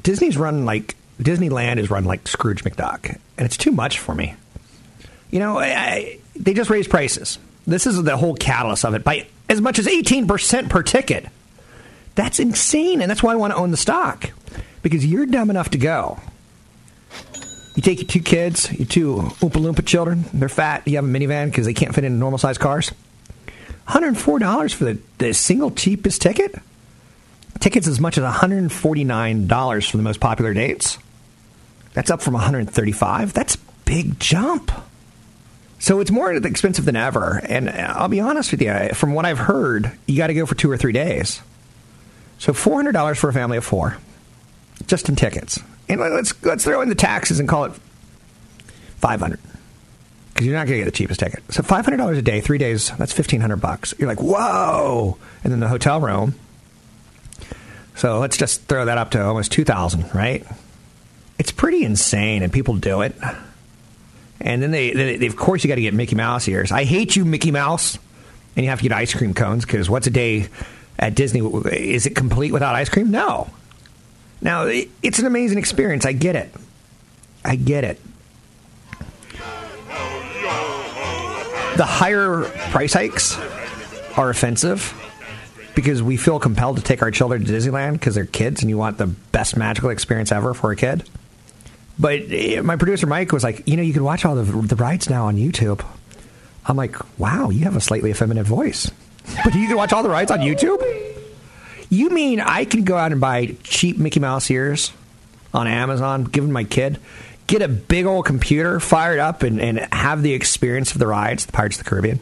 Disney's 0.00 0.36
run 0.36 0.64
like 0.64 0.96
Disneyland 1.20 1.78
is 1.78 1.90
run 1.90 2.04
like 2.04 2.26
Scrooge 2.26 2.64
McDuck, 2.64 3.18
and 3.38 3.46
it's 3.46 3.56
too 3.56 3.72
much 3.72 3.98
for 3.98 4.14
me. 4.14 4.34
You 5.30 5.38
know, 5.38 5.58
I, 5.58 6.18
they 6.36 6.54
just 6.54 6.70
raised 6.70 6.90
prices. 6.90 7.38
This 7.66 7.86
is 7.86 8.02
the 8.02 8.16
whole 8.16 8.34
catalyst 8.34 8.84
of 8.84 8.94
it 8.94 9.04
by 9.04 9.26
as 9.48 9.60
much 9.60 9.78
as 9.78 9.86
18% 9.86 10.68
per 10.68 10.82
ticket. 10.82 11.26
That's 12.14 12.38
insane, 12.38 13.00
and 13.00 13.10
that's 13.10 13.22
why 13.22 13.32
I 13.32 13.36
want 13.36 13.52
to 13.52 13.56
own 13.56 13.70
the 13.70 13.76
stock 13.76 14.30
because 14.82 15.04
you're 15.04 15.26
dumb 15.26 15.50
enough 15.50 15.70
to 15.70 15.78
go. 15.78 16.20
You 17.74 17.82
take 17.82 17.98
your 17.98 18.06
two 18.06 18.20
kids, 18.20 18.72
your 18.72 18.86
two 18.86 19.16
Oompa 19.16 19.60
Loompa 19.60 19.84
children, 19.84 20.24
they're 20.32 20.48
fat, 20.48 20.86
you 20.86 20.96
have 20.96 21.04
a 21.04 21.08
minivan 21.08 21.46
because 21.46 21.66
they 21.66 21.74
can't 21.74 21.94
fit 21.94 22.04
in 22.04 22.20
normal 22.20 22.38
sized 22.38 22.60
cars. 22.60 22.92
$104 23.88 24.74
for 24.74 24.84
the, 24.84 24.98
the 25.18 25.34
single 25.34 25.70
cheapest 25.70 26.22
ticket? 26.22 26.54
Tickets 27.60 27.88
as 27.88 28.00
much 28.00 28.16
as 28.16 28.24
$149 28.24 29.90
for 29.90 29.96
the 29.96 30.02
most 30.02 30.20
popular 30.20 30.54
dates. 30.54 30.98
That's 31.94 32.10
up 32.10 32.22
from 32.22 32.34
135. 32.34 33.32
That's 33.32 33.56
big 33.84 34.18
jump. 34.18 34.70
So 35.84 36.00
it's 36.00 36.10
more 36.10 36.32
expensive 36.32 36.86
than 36.86 36.96
ever. 36.96 37.42
And 37.44 37.68
I'll 37.68 38.08
be 38.08 38.18
honest 38.18 38.52
with 38.52 38.62
you, 38.62 38.88
from 38.94 39.12
what 39.12 39.26
I've 39.26 39.36
heard, 39.36 39.92
you 40.06 40.16
got 40.16 40.28
to 40.28 40.34
go 40.34 40.46
for 40.46 40.54
two 40.54 40.70
or 40.70 40.78
three 40.78 40.92
days. 40.92 41.42
So 42.38 42.54
$400 42.54 43.18
for 43.18 43.28
a 43.28 43.34
family 43.34 43.58
of 43.58 43.66
four, 43.66 43.98
just 44.86 45.10
in 45.10 45.14
tickets. 45.14 45.60
And 45.86 46.00
let's 46.00 46.42
let's 46.42 46.64
throw 46.64 46.80
in 46.80 46.88
the 46.88 46.94
taxes 46.94 47.38
and 47.38 47.46
call 47.46 47.66
it 47.66 47.72
500 48.96 49.38
because 50.32 50.46
you're 50.46 50.56
not 50.56 50.66
going 50.66 50.78
to 50.78 50.84
get 50.86 50.90
the 50.90 50.96
cheapest 50.96 51.20
ticket. 51.20 51.42
So 51.52 51.62
$500 51.62 52.16
a 52.16 52.22
day, 52.22 52.40
three 52.40 52.56
days, 52.56 52.88
that's 52.96 53.12
1500 53.12 53.56
bucks. 53.56 53.92
You're 53.98 54.08
like, 54.08 54.22
whoa! 54.22 55.18
And 55.44 55.52
then 55.52 55.60
the 55.60 55.68
hotel 55.68 56.00
room. 56.00 56.34
So 57.94 58.20
let's 58.20 58.38
just 58.38 58.62
throw 58.68 58.86
that 58.86 58.96
up 58.96 59.10
to 59.10 59.22
almost 59.22 59.52
2000 59.52 60.14
right? 60.14 60.46
It's 61.38 61.52
pretty 61.52 61.84
insane, 61.84 62.42
and 62.42 62.50
people 62.50 62.74
do 62.74 63.02
it. 63.02 63.14
And 64.40 64.62
then 64.62 64.70
they, 64.70 65.16
they 65.16 65.26
of 65.26 65.36
course, 65.36 65.64
you 65.64 65.68
got 65.68 65.76
to 65.76 65.80
get 65.80 65.94
Mickey 65.94 66.16
Mouse 66.16 66.48
ears. 66.48 66.72
I 66.72 66.84
hate 66.84 67.16
you, 67.16 67.24
Mickey 67.24 67.50
Mouse. 67.50 67.98
And 68.56 68.64
you 68.64 68.70
have 68.70 68.78
to 68.80 68.82
get 68.84 68.92
ice 68.92 69.12
cream 69.12 69.34
cones 69.34 69.64
because 69.64 69.90
what's 69.90 70.06
a 70.06 70.10
day 70.10 70.48
at 70.98 71.14
Disney? 71.14 71.40
Is 71.40 72.06
it 72.06 72.14
complete 72.14 72.52
without 72.52 72.74
ice 72.74 72.88
cream? 72.88 73.10
No. 73.10 73.50
Now, 74.40 74.66
it's 75.02 75.18
an 75.18 75.26
amazing 75.26 75.58
experience. 75.58 76.06
I 76.06 76.12
get 76.12 76.36
it. 76.36 76.54
I 77.44 77.56
get 77.56 77.84
it. 77.84 78.00
The 81.76 81.84
higher 81.84 82.44
price 82.70 82.92
hikes 82.92 83.36
are 84.16 84.30
offensive 84.30 84.94
because 85.74 86.02
we 86.02 86.16
feel 86.16 86.38
compelled 86.38 86.76
to 86.76 86.82
take 86.82 87.02
our 87.02 87.10
children 87.10 87.44
to 87.44 87.52
Disneyland 87.52 87.94
because 87.94 88.14
they're 88.14 88.26
kids 88.26 88.62
and 88.62 88.70
you 88.70 88.78
want 88.78 88.98
the 88.98 89.06
best 89.06 89.56
magical 89.56 89.90
experience 89.90 90.30
ever 90.30 90.54
for 90.54 90.70
a 90.70 90.76
kid. 90.76 91.02
But 91.98 92.20
eh, 92.30 92.60
my 92.60 92.76
producer 92.76 93.06
Mike 93.06 93.32
was 93.32 93.44
like, 93.44 93.66
you 93.66 93.76
know, 93.76 93.82
you 93.82 93.92
can 93.92 94.04
watch 94.04 94.24
all 94.24 94.34
the, 94.34 94.44
the 94.44 94.76
rides 94.76 95.08
now 95.08 95.26
on 95.26 95.36
YouTube. 95.36 95.84
I'm 96.66 96.76
like, 96.76 96.96
wow, 97.18 97.50
you 97.50 97.64
have 97.64 97.76
a 97.76 97.80
slightly 97.80 98.10
effeminate 98.10 98.46
voice. 98.46 98.90
But 99.42 99.54
you 99.54 99.66
can 99.66 99.76
watch 99.76 99.92
all 99.92 100.02
the 100.02 100.10
rides 100.10 100.30
on 100.30 100.40
YouTube? 100.40 100.82
You 101.88 102.10
mean 102.10 102.40
I 102.40 102.66
can 102.66 102.84
go 102.84 102.96
out 102.96 103.10
and 103.10 103.20
buy 103.20 103.56
cheap 103.62 103.96
Mickey 103.96 104.20
Mouse 104.20 104.50
ears 104.50 104.92
on 105.54 105.66
Amazon, 105.66 106.24
give 106.24 106.44
them 106.44 106.52
my 106.52 106.64
kid, 106.64 106.98
get 107.46 107.62
a 107.62 107.68
big 107.68 108.04
old 108.04 108.26
computer, 108.26 108.80
fire 108.80 109.14
it 109.14 109.20
up, 109.20 109.42
and, 109.42 109.60
and 109.60 109.78
have 109.92 110.22
the 110.22 110.34
experience 110.34 110.92
of 110.92 110.98
the 110.98 111.06
rides, 111.06 111.46
the 111.46 111.52
Pirates 111.52 111.78
of 111.78 111.84
the 111.84 111.88
Caribbean, 111.88 112.20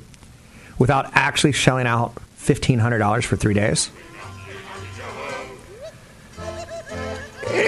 without 0.78 1.10
actually 1.14 1.52
shelling 1.52 1.86
out 1.86 2.14
$1,500 2.38 3.24
for 3.24 3.36
three 3.36 3.54
days? 3.54 3.90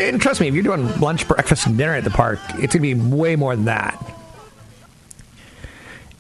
And 0.08 0.20
trust 0.20 0.40
me, 0.40 0.49
if 0.49 0.54
you're 0.54 0.62
doing 0.62 1.00
lunch, 1.00 1.26
breakfast, 1.26 1.66
and 1.66 1.76
dinner 1.76 1.94
at 1.94 2.04
the 2.04 2.11
park, 2.11 2.38
it's 2.50 2.56
going 2.56 2.68
to 2.68 2.80
be 2.80 2.94
way 2.94 3.37
more 3.37 3.54
than 3.54 3.66
that. 3.66 4.14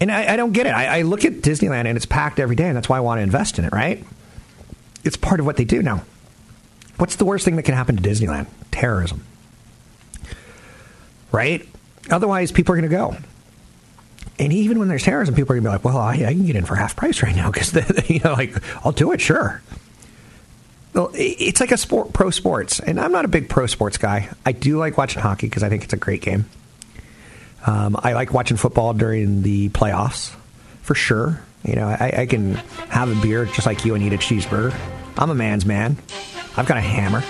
And 0.00 0.10
I, 0.10 0.34
I 0.34 0.36
don't 0.36 0.52
get 0.52 0.66
it. 0.66 0.70
I, 0.70 0.98
I, 0.98 1.02
look 1.02 1.24
at 1.24 1.34
Disneyland 1.34 1.86
and 1.86 1.96
it's 1.96 2.06
packed 2.06 2.38
every 2.38 2.56
day, 2.56 2.66
and 2.66 2.76
that's 2.76 2.88
why 2.88 2.96
I 2.96 3.00
want 3.00 3.18
to 3.18 3.22
invest 3.22 3.58
in 3.58 3.64
it, 3.64 3.72
right? 3.72 4.04
It's 5.04 5.16
part 5.16 5.40
of 5.40 5.46
what 5.46 5.56
they 5.56 5.64
do. 5.64 5.82
Now, 5.82 6.02
what's 6.96 7.16
the 7.16 7.24
worst 7.24 7.44
thing 7.44 7.56
that 7.56 7.62
can 7.62 7.74
happen 7.74 7.96
to 7.96 8.02
Disneyland? 8.02 8.46
Terrorism. 8.70 9.24
Right? 11.30 11.66
Otherwise, 12.10 12.52
people 12.52 12.74
are 12.74 12.76
going 12.76 12.90
to 12.90 12.96
go. 12.96 13.16
And 14.38 14.52
even 14.52 14.78
when 14.78 14.88
there's 14.88 15.04
terrorism, 15.04 15.34
people 15.34 15.52
are 15.52 15.60
going 15.60 15.64
to 15.64 15.70
be 15.70 15.72
like, 15.72 15.84
well, 15.84 15.98
I, 15.98 16.14
I, 16.14 16.32
can 16.32 16.44
get 16.44 16.56
in 16.56 16.64
for 16.64 16.74
half 16.74 16.96
price 16.96 17.22
right 17.22 17.34
now 17.34 17.50
because, 17.50 17.72
you 18.10 18.18
know, 18.20 18.32
like, 18.32 18.54
I'll 18.84 18.92
do 18.92 19.12
it, 19.12 19.20
sure. 19.20 19.62
Well, 20.94 21.10
it's 21.12 21.58
like 21.58 21.72
a 21.72 21.76
sport, 21.76 22.12
pro 22.12 22.30
sports, 22.30 22.78
and 22.78 23.00
I'm 23.00 23.10
not 23.10 23.24
a 23.24 23.28
big 23.28 23.48
pro 23.48 23.66
sports 23.66 23.98
guy. 23.98 24.30
I 24.46 24.52
do 24.52 24.78
like 24.78 24.96
watching 24.96 25.20
hockey 25.20 25.48
because 25.48 25.64
I 25.64 25.68
think 25.68 25.82
it's 25.82 25.92
a 25.92 25.96
great 25.96 26.22
game. 26.22 26.48
Um, 27.66 27.96
I 27.98 28.12
like 28.12 28.32
watching 28.32 28.56
football 28.56 28.94
during 28.94 29.42
the 29.42 29.70
playoffs, 29.70 30.32
for 30.82 30.94
sure. 30.94 31.42
You 31.64 31.74
know, 31.74 31.88
I, 31.88 32.14
I 32.18 32.26
can 32.26 32.54
have 32.90 33.10
a 33.10 33.20
beer 33.20 33.44
just 33.46 33.66
like 33.66 33.84
you 33.84 33.96
and 33.96 34.04
eat 34.04 34.12
a 34.12 34.18
cheeseburger. 34.18 34.72
I'm 35.18 35.30
a 35.30 35.34
man's 35.34 35.66
man. 35.66 35.96
I've 36.56 36.66
got 36.66 36.76
a 36.76 36.82
hammer. 36.82 37.24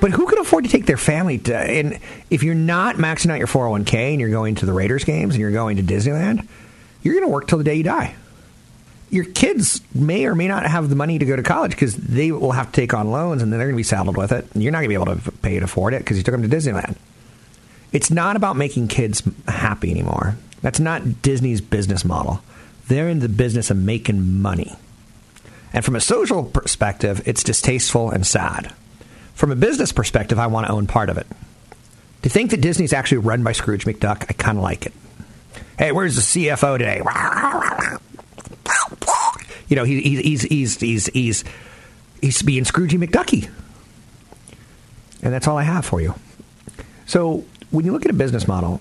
But 0.00 0.10
who 0.10 0.26
can 0.26 0.38
afford 0.38 0.64
to 0.64 0.70
take 0.70 0.84
their 0.84 0.98
family 0.98 1.38
to? 1.38 1.56
And 1.56 1.98
if 2.28 2.42
you're 2.42 2.54
not 2.54 2.96
maxing 2.96 3.30
out 3.30 3.38
your 3.38 3.46
401k 3.46 3.94
and 3.94 4.20
you're 4.20 4.28
going 4.28 4.56
to 4.56 4.66
the 4.66 4.74
Raiders 4.74 5.04
games 5.04 5.34
and 5.34 5.40
you're 5.40 5.52
going 5.52 5.78
to 5.78 5.82
Disneyland, 5.82 6.46
you're 7.02 7.14
going 7.14 7.26
to 7.26 7.32
work 7.32 7.46
till 7.48 7.56
the 7.56 7.64
day 7.64 7.76
you 7.76 7.82
die 7.84 8.14
your 9.14 9.24
kids 9.24 9.80
may 9.94 10.26
or 10.26 10.34
may 10.34 10.48
not 10.48 10.66
have 10.66 10.88
the 10.88 10.96
money 10.96 11.18
to 11.18 11.24
go 11.24 11.36
to 11.36 11.42
college 11.42 11.70
because 11.70 11.96
they 11.96 12.32
will 12.32 12.52
have 12.52 12.66
to 12.66 12.72
take 12.72 12.92
on 12.92 13.12
loans 13.12 13.42
and 13.42 13.52
then 13.52 13.58
they're 13.58 13.68
going 13.68 13.76
to 13.76 13.78
be 13.78 13.84
saddled 13.84 14.16
with 14.16 14.32
it. 14.32 14.44
And 14.52 14.62
you're 14.62 14.72
not 14.72 14.78
going 14.78 14.90
to 14.90 14.98
be 14.98 15.10
able 15.10 15.16
to 15.16 15.30
pay 15.38 15.58
to 15.58 15.64
afford 15.64 15.94
it 15.94 15.98
because 15.98 16.16
you 16.16 16.24
took 16.24 16.32
them 16.32 16.42
to 16.42 16.54
Disneyland. 16.54 16.96
It's 17.92 18.10
not 18.10 18.34
about 18.34 18.56
making 18.56 18.88
kids 18.88 19.22
happy 19.46 19.92
anymore. 19.92 20.36
That's 20.62 20.80
not 20.80 21.22
Disney's 21.22 21.60
business 21.60 22.04
model. 22.04 22.40
They're 22.88 23.08
in 23.08 23.20
the 23.20 23.28
business 23.28 23.70
of 23.70 23.76
making 23.76 24.42
money. 24.42 24.74
And 25.72 25.84
from 25.84 25.94
a 25.94 26.00
social 26.00 26.42
perspective, 26.42 27.22
it's 27.24 27.44
distasteful 27.44 28.10
and 28.10 28.26
sad. 28.26 28.72
From 29.34 29.52
a 29.52 29.56
business 29.56 29.92
perspective, 29.92 30.38
I 30.40 30.48
want 30.48 30.66
to 30.66 30.72
own 30.72 30.88
part 30.88 31.08
of 31.08 31.18
it. 31.18 31.26
To 32.22 32.28
think 32.28 32.50
that 32.50 32.60
Disney's 32.60 32.92
actually 32.92 33.18
run 33.18 33.44
by 33.44 33.52
Scrooge 33.52 33.84
McDuck, 33.84 34.26
I 34.28 34.32
kind 34.32 34.58
of 34.58 34.64
like 34.64 34.86
it. 34.86 34.92
Hey, 35.78 35.92
where's 35.92 36.16
the 36.16 36.46
CFO 36.46 36.78
today? 36.78 37.00
You 39.74 39.80
know, 39.80 39.84
he, 39.86 40.00
he's 40.02 40.42
he's 40.42 40.76
he's 40.76 41.06
he's 41.06 41.44
he's 42.20 42.42
being 42.42 42.62
Scroogey 42.62 42.96
McDucky, 42.96 43.50
and 45.20 45.34
that's 45.34 45.48
all 45.48 45.58
I 45.58 45.64
have 45.64 45.84
for 45.84 46.00
you. 46.00 46.14
So 47.06 47.44
when 47.72 47.84
you 47.84 47.90
look 47.90 48.04
at 48.04 48.10
a 48.12 48.14
business 48.14 48.46
model, 48.46 48.80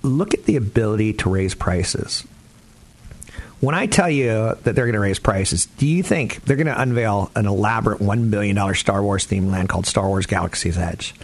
look 0.00 0.32
at 0.32 0.46
the 0.46 0.56
ability 0.56 1.12
to 1.12 1.28
raise 1.28 1.54
prices. 1.54 2.26
When 3.60 3.74
I 3.74 3.84
tell 3.84 4.08
you 4.08 4.56
that 4.62 4.64
they're 4.64 4.86
going 4.86 4.94
to 4.94 5.00
raise 5.00 5.18
prices, 5.18 5.66
do 5.66 5.86
you 5.86 6.02
think 6.02 6.42
they're 6.44 6.56
going 6.56 6.66
to 6.66 6.80
unveil 6.80 7.30
an 7.36 7.44
elaborate 7.44 8.00
$1 8.00 8.30
billion 8.30 8.74
Star 8.74 9.02
Wars 9.02 9.26
themed 9.26 9.50
land 9.50 9.68
called 9.68 9.84
Star 9.84 10.08
Wars 10.08 10.24
Galaxy's 10.24 10.78
Edge? 10.78 11.14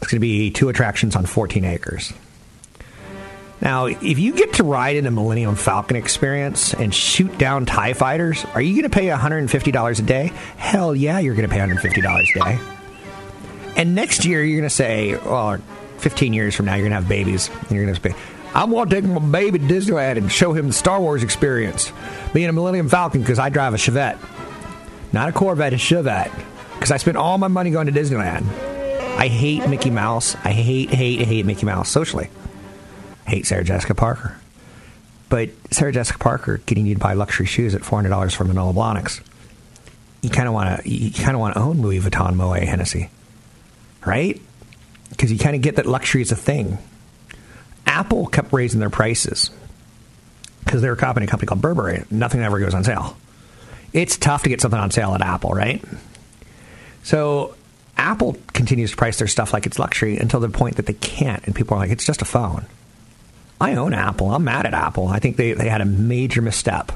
It's 0.00 0.10
going 0.10 0.16
to 0.16 0.20
be 0.20 0.50
two 0.50 0.70
attractions 0.70 1.16
on 1.16 1.26
14 1.26 1.66
acres. 1.66 2.14
Now, 3.62 3.86
if 3.86 4.18
you 4.18 4.34
get 4.34 4.54
to 4.54 4.64
ride 4.64 4.96
in 4.96 5.06
a 5.06 5.10
Millennium 5.12 5.54
Falcon 5.54 5.96
experience 5.96 6.74
and 6.74 6.92
shoot 6.92 7.38
down 7.38 7.64
TIE 7.64 7.92
fighters, 7.92 8.44
are 8.54 8.60
you 8.60 8.72
going 8.72 8.90
to 8.90 8.90
pay 8.90 9.06
$150 9.06 9.98
a 9.98 10.02
day? 10.02 10.32
Hell 10.56 10.96
yeah, 10.96 11.20
you're 11.20 11.36
going 11.36 11.48
to 11.48 11.54
pay 11.54 11.60
$150 11.60 12.36
a 12.36 12.44
day. 12.44 12.58
And 13.76 13.94
next 13.94 14.24
year, 14.24 14.42
you're 14.42 14.58
going 14.58 14.68
to 14.68 14.74
say, 14.74 15.14
well, 15.14 15.58
15 15.98 16.32
years 16.32 16.56
from 16.56 16.66
now, 16.66 16.74
you're 16.74 16.88
going 16.88 16.90
to 16.90 16.96
have 16.96 17.08
babies. 17.08 17.50
And 17.50 17.70
you're 17.70 17.84
going 17.84 17.94
to 17.94 18.02
say, 18.02 18.16
I'm 18.52 18.70
going 18.70 18.88
to 18.88 19.00
take 19.00 19.04
my 19.04 19.20
baby 19.20 19.60
to 19.60 19.64
Disneyland 19.64 20.16
and 20.16 20.30
show 20.30 20.52
him 20.52 20.66
the 20.66 20.72
Star 20.72 21.00
Wars 21.00 21.22
experience. 21.22 21.92
Being 22.32 22.48
a 22.48 22.52
Millennium 22.52 22.88
Falcon 22.88 23.20
because 23.20 23.38
I 23.38 23.48
drive 23.48 23.74
a 23.74 23.76
Chevette. 23.76 24.18
Not 25.12 25.28
a 25.28 25.32
Corvette, 25.32 25.72
a 25.72 25.76
Chevette. 25.76 26.36
Because 26.74 26.90
I 26.90 26.96
spent 26.96 27.16
all 27.16 27.38
my 27.38 27.46
money 27.46 27.70
going 27.70 27.86
to 27.86 27.92
Disneyland. 27.92 28.42
I 29.18 29.28
hate 29.28 29.68
Mickey 29.68 29.90
Mouse. 29.90 30.34
I 30.42 30.50
hate, 30.50 30.90
hate, 30.90 31.20
hate 31.20 31.46
Mickey 31.46 31.64
Mouse 31.64 31.88
socially 31.88 32.28
hate 33.32 33.46
Sarah 33.46 33.64
Jessica 33.64 33.94
Parker. 33.94 34.36
But 35.30 35.50
Sarah 35.70 35.92
Jessica 35.92 36.18
Parker 36.18 36.58
getting 36.66 36.86
you 36.86 36.94
to 36.94 37.00
buy 37.00 37.14
luxury 37.14 37.46
shoes 37.46 37.74
at 37.74 37.82
four 37.82 37.98
hundred 37.98 38.10
dollars 38.10 38.34
from 38.34 38.48
Manolo 38.48 38.72
Blahniks. 38.72 39.22
You 40.20 40.28
kind 40.28 40.46
of 40.46 40.54
want 40.54 40.82
to 40.82 40.88
you 40.88 41.10
kind 41.10 41.34
of 41.34 41.40
want 41.40 41.54
to 41.54 41.60
own 41.60 41.80
Louis 41.80 42.00
Vuitton, 42.00 42.34
Moet, 42.36 42.62
Hennessy, 42.62 43.08
right? 44.06 44.40
Because 45.08 45.32
you 45.32 45.38
kind 45.38 45.56
of 45.56 45.62
get 45.62 45.76
that 45.76 45.86
luxury 45.86 46.20
is 46.20 46.30
a 46.30 46.36
thing. 46.36 46.76
Apple 47.86 48.26
kept 48.26 48.52
raising 48.52 48.80
their 48.80 48.90
prices 48.90 49.50
because 50.64 50.82
they 50.82 50.88
were 50.88 50.96
copying 50.96 51.26
a 51.26 51.30
company 51.30 51.46
called 51.46 51.62
Burberry. 51.62 52.04
Nothing 52.10 52.42
ever 52.42 52.58
goes 52.58 52.74
on 52.74 52.84
sale. 52.84 53.16
It's 53.92 54.16
tough 54.16 54.42
to 54.44 54.48
get 54.48 54.60
something 54.60 54.78
on 54.78 54.90
sale 54.90 55.14
at 55.14 55.22
Apple, 55.22 55.50
right? 55.50 55.82
So 57.02 57.54
Apple 57.96 58.36
continues 58.52 58.90
to 58.90 58.96
price 58.96 59.18
their 59.18 59.28
stuff 59.28 59.52
like 59.52 59.66
it's 59.66 59.78
luxury 59.78 60.18
until 60.18 60.40
the 60.40 60.48
point 60.48 60.76
that 60.76 60.86
they 60.86 60.94
can't, 60.94 61.44
and 61.46 61.54
people 61.54 61.76
are 61.76 61.80
like, 61.80 61.90
it's 61.90 62.04
just 62.04 62.22
a 62.22 62.26
phone. 62.26 62.66
I 63.62 63.76
own 63.76 63.94
Apple. 63.94 64.34
I'm 64.34 64.42
mad 64.42 64.66
at 64.66 64.74
Apple. 64.74 65.06
I 65.06 65.20
think 65.20 65.36
they, 65.36 65.52
they 65.52 65.68
had 65.68 65.80
a 65.80 65.84
major 65.84 66.42
misstep. 66.42 66.90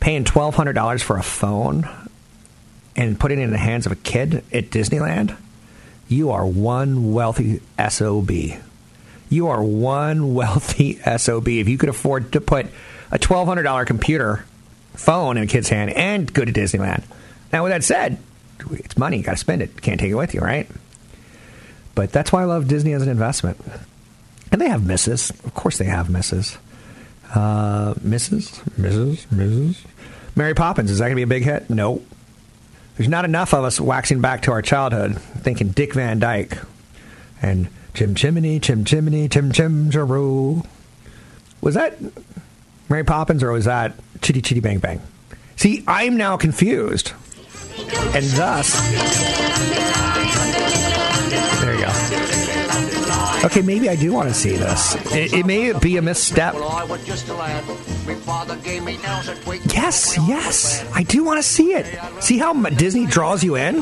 Paying 0.00 0.24
$1,200 0.24 1.00
for 1.00 1.16
a 1.16 1.22
phone 1.22 1.88
and 2.96 3.20
putting 3.20 3.38
it 3.38 3.44
in 3.44 3.52
the 3.52 3.56
hands 3.56 3.86
of 3.86 3.92
a 3.92 3.96
kid 3.96 4.42
at 4.52 4.70
Disneyland, 4.70 5.36
you 6.08 6.32
are 6.32 6.44
one 6.44 7.12
wealthy 7.12 7.60
SOB. 7.88 8.32
You 9.28 9.46
are 9.46 9.62
one 9.62 10.34
wealthy 10.34 10.94
SOB. 11.16 11.46
If 11.46 11.68
you 11.68 11.78
could 11.78 11.88
afford 11.88 12.32
to 12.32 12.40
put 12.40 12.66
a 13.12 13.20
$1,200 13.20 13.86
computer 13.86 14.44
phone 14.94 15.36
in 15.36 15.44
a 15.44 15.46
kid's 15.46 15.68
hand 15.68 15.92
and 15.92 16.32
go 16.32 16.44
to 16.44 16.52
Disneyland. 16.52 17.04
Now, 17.52 17.62
with 17.62 17.70
that 17.70 17.84
said, 17.84 18.18
it's 18.72 18.98
money. 18.98 19.18
You 19.18 19.22
got 19.22 19.32
to 19.32 19.36
spend 19.36 19.62
it. 19.62 19.80
Can't 19.80 20.00
take 20.00 20.10
it 20.10 20.16
with 20.16 20.34
you, 20.34 20.40
right? 20.40 20.68
But 21.94 22.10
that's 22.10 22.32
why 22.32 22.42
I 22.42 22.46
love 22.46 22.66
Disney 22.66 22.92
as 22.92 23.02
an 23.02 23.08
investment. 23.08 23.56
And 24.52 24.60
they 24.60 24.68
have 24.68 24.84
misses. 24.84 25.30
Of 25.30 25.54
course, 25.54 25.78
they 25.78 25.84
have 25.84 26.10
misses. 26.10 26.58
Uh, 27.34 27.94
Mrs. 27.94 28.60
Mrs. 28.70 29.26
Mrs. 29.28 29.76
Mary 30.34 30.54
Poppins. 30.54 30.90
Is 30.90 30.98
that 30.98 31.04
going 31.04 31.12
to 31.12 31.16
be 31.16 31.22
a 31.22 31.26
big 31.26 31.44
hit? 31.44 31.70
No. 31.70 32.02
There's 32.96 33.08
not 33.08 33.24
enough 33.24 33.54
of 33.54 33.64
us 33.64 33.80
waxing 33.80 34.20
back 34.20 34.42
to 34.42 34.52
our 34.52 34.62
childhood 34.62 35.18
thinking 35.18 35.68
Dick 35.68 35.94
Van 35.94 36.18
Dyke 36.18 36.58
and 37.40 37.68
Chim 37.94 38.14
Chimney, 38.14 38.60
Chim 38.60 38.84
Chimney, 38.84 39.28
Chim 39.28 39.52
Chim 39.52 39.90
Jaroo. 39.90 40.66
Was 41.60 41.74
that 41.74 41.96
Mary 42.88 43.04
Poppins 43.04 43.42
or 43.42 43.52
was 43.52 43.66
that 43.66 43.94
Chitty 44.20 44.42
Chitty 44.42 44.60
Bang 44.60 44.78
Bang? 44.78 45.00
See, 45.56 45.84
I'm 45.86 46.16
now 46.16 46.36
confused. 46.36 47.12
And 48.14 48.24
thus. 48.26 48.78
There 51.60 51.74
you 51.74 51.80
go. 51.80 52.69
Okay, 53.42 53.62
maybe 53.62 53.88
I 53.88 53.96
do 53.96 54.12
want 54.12 54.28
to 54.28 54.34
see 54.34 54.50
this. 54.56 54.94
It, 55.14 55.32
it 55.32 55.46
may 55.46 55.72
be 55.72 55.96
a 55.96 56.02
misstep. 56.02 56.54
Yes, 59.72 60.18
yes. 60.28 60.84
I 60.94 61.04
do 61.04 61.24
want 61.24 61.38
to 61.38 61.42
see 61.42 61.72
it. 61.72 61.86
See 62.22 62.36
how 62.36 62.52
Disney 62.68 63.06
draws 63.06 63.42
you 63.42 63.56
in? 63.56 63.76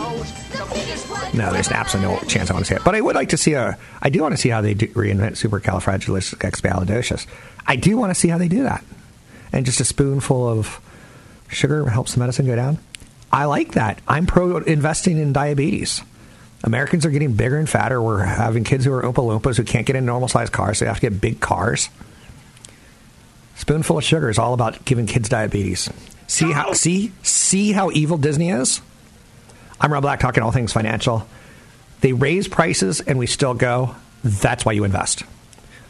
No, 1.35 1.53
there's 1.53 1.71
absolutely 1.71 2.15
no 2.15 2.21
chance 2.29 2.51
I 2.51 2.55
want 2.55 2.67
to 2.67 2.69
see 2.69 2.77
it. 2.77 2.85
But 2.85 2.95
I 2.95 3.01
would 3.01 3.17
like 3.17 3.31
to 3.31 3.37
see 3.37 3.55
a. 3.55 3.77
I 4.01 4.11
do 4.11 4.23
want 4.23 4.33
to 4.33 4.37
see 4.39 4.49
how 4.49 4.61
they 4.61 4.75
do 4.75 4.87
reinvent 4.89 5.33
supercalifragilisticexpialidocious. 5.33 7.27
I 7.67 7.75
do 7.77 7.97
want 7.97 8.11
to 8.11 8.15
see 8.15 8.29
how 8.29 8.39
they 8.39 8.49
do 8.49 8.63
that. 8.63 8.85
And 9.53 9.67
just 9.67 9.81
a 9.81 9.85
spoonful 9.85 10.49
of 10.49 10.81
sugar 11.49 11.89
helps 11.89 12.15
the 12.15 12.21
medicine 12.21 12.47
go 12.47 12.55
down. 12.55 12.79
I 13.33 13.47
like 13.47 13.73
that. 13.73 14.01
I'm 14.07 14.27
pro 14.27 14.59
investing 14.59 15.19
in 15.19 15.33
diabetes. 15.33 16.03
Americans 16.65 17.07
are 17.07 17.11
getting 17.11 17.35
bigger 17.35 17.57
and 17.57 17.69
fatter. 17.69 18.03
We're 18.03 18.25
having 18.25 18.65
kids 18.65 18.85
who 18.85 18.93
are 18.93 19.03
Oompa 19.03 19.15
Loompas 19.15 19.57
who 19.57 19.65
can't 19.65 19.87
get 19.87 19.97
in 19.97 20.05
normal 20.05 20.29
sized 20.29 20.53
cars, 20.53 20.79
so 20.79 20.85
they 20.85 20.89
have 20.89 21.01
to 21.01 21.11
get 21.11 21.21
big 21.21 21.41
cars. 21.41 21.89
Spoonful 23.57 23.99
of 23.99 24.05
sugar 24.05 24.29
is 24.29 24.39
all 24.39 24.55
about 24.55 24.85
giving 24.85 25.07
kids 25.07 25.29
diabetes. 25.29 25.91
See 26.27 26.53
how 26.53 26.73
see 26.75 27.13
see 27.23 27.73
how 27.73 27.91
evil 27.91 28.19
Disney 28.19 28.51
is? 28.51 28.81
I'm 29.81 29.93
Rob 29.93 30.03
Black 30.03 30.21
talking 30.21 30.43
all 30.43 30.53
things 30.53 30.73
financial. 30.73 31.27
They 32.01 32.13
raise 32.13 32.49
prices 32.49 33.01
and 33.01 33.19
we 33.19 33.27
still 33.27 33.55
go. 33.55 33.97
That's 34.23 34.65
why 34.65 34.73
you 34.73 34.85
invest. 34.85 35.23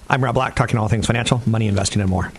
I'm 0.09 0.23
Rob 0.23 0.35
Black 0.35 0.55
talking 0.55 0.79
all 0.79 0.89
things 0.89 1.07
financial, 1.07 1.43
money 1.47 1.67
investing 1.67 2.01
and 2.01 2.11
more. 2.11 2.33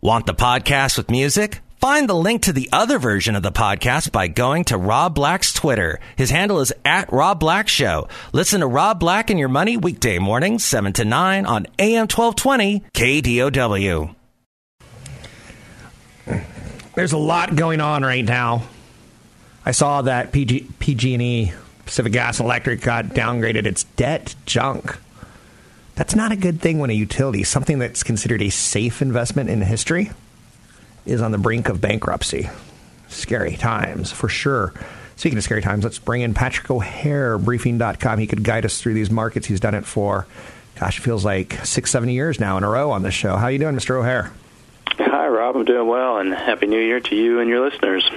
Want 0.00 0.26
the 0.26 0.34
podcast 0.34 0.96
with 0.96 1.10
music? 1.10 1.60
Find 1.80 2.06
the 2.06 2.14
link 2.14 2.42
to 2.42 2.52
the 2.52 2.68
other 2.72 2.98
version 2.98 3.34
of 3.34 3.42
the 3.42 3.50
podcast 3.50 4.12
by 4.12 4.28
going 4.28 4.64
to 4.64 4.76
Rob 4.76 5.14
Black's 5.14 5.50
Twitter. 5.50 5.98
His 6.14 6.28
handle 6.28 6.60
is 6.60 6.74
at 6.84 7.10
Rob 7.10 7.40
Black 7.40 7.68
Show. 7.68 8.06
Listen 8.34 8.60
to 8.60 8.66
Rob 8.66 9.00
Black 9.00 9.30
and 9.30 9.38
Your 9.38 9.48
Money 9.48 9.78
weekday 9.78 10.18
mornings, 10.18 10.62
7 10.62 10.92
to 10.92 11.06
9 11.06 11.46
on 11.46 11.66
AM 11.78 12.06
1220 12.06 12.84
KDOW. 12.92 14.14
There's 16.94 17.12
a 17.12 17.18
lot 17.18 17.56
going 17.56 17.80
on 17.80 18.02
right 18.02 18.26
now. 18.26 18.64
I 19.64 19.70
saw 19.70 20.02
that 20.02 20.32
PG, 20.32 20.68
PG&E, 20.80 21.52
Pacific 21.86 22.12
Gas 22.12 22.40
and 22.40 22.44
Electric, 22.44 22.82
got 22.82 23.06
downgraded. 23.06 23.64
It's 23.64 23.84
debt 23.84 24.34
junk. 24.44 24.98
That's 25.94 26.14
not 26.14 26.30
a 26.30 26.36
good 26.36 26.60
thing 26.60 26.78
when 26.78 26.90
a 26.90 26.92
utility, 26.92 27.42
something 27.42 27.78
that's 27.78 28.02
considered 28.02 28.42
a 28.42 28.50
safe 28.50 29.00
investment 29.00 29.48
in 29.48 29.62
history, 29.62 30.10
is 31.06 31.22
on 31.22 31.32
the 31.32 31.38
brink 31.38 31.68
of 31.68 31.80
bankruptcy. 31.80 32.48
Scary 33.08 33.56
times, 33.56 34.12
for 34.12 34.28
sure. 34.28 34.72
Speaking 35.16 35.36
of 35.36 35.44
scary 35.44 35.62
times, 35.62 35.84
let's 35.84 35.98
bring 35.98 36.22
in 36.22 36.32
Patrick 36.32 36.70
O'Hare, 36.70 37.36
briefing.com. 37.38 38.18
He 38.18 38.26
could 38.26 38.42
guide 38.42 38.64
us 38.64 38.80
through 38.80 38.94
these 38.94 39.10
markets. 39.10 39.46
He's 39.46 39.60
done 39.60 39.74
it 39.74 39.84
for, 39.84 40.26
gosh, 40.78 40.98
it 40.98 41.02
feels 41.02 41.24
like 41.24 41.54
six, 41.64 41.90
seven 41.90 42.08
years 42.08 42.40
now 42.40 42.56
in 42.56 42.64
a 42.64 42.68
row 42.68 42.90
on 42.90 43.02
this 43.02 43.14
show. 43.14 43.36
How 43.36 43.48
you 43.48 43.58
doing, 43.58 43.74
Mr. 43.76 43.96
O'Hare? 43.96 44.32
Hi, 44.92 45.28
Rob. 45.28 45.56
I'm 45.56 45.64
doing 45.64 45.88
well, 45.88 46.18
and 46.18 46.32
Happy 46.32 46.66
New 46.66 46.80
Year 46.80 47.00
to 47.00 47.14
you 47.14 47.40
and 47.40 47.50
your 47.50 47.68
listeners. 47.68 48.08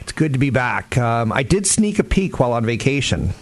It's 0.00 0.12
good 0.12 0.32
to 0.32 0.38
be 0.38 0.50
back. 0.50 0.96
Um, 0.96 1.32
I 1.32 1.42
did 1.42 1.66
sneak 1.66 1.98
a 1.98 2.04
peek 2.04 2.40
while 2.40 2.52
on 2.52 2.64
vacation 2.64 3.34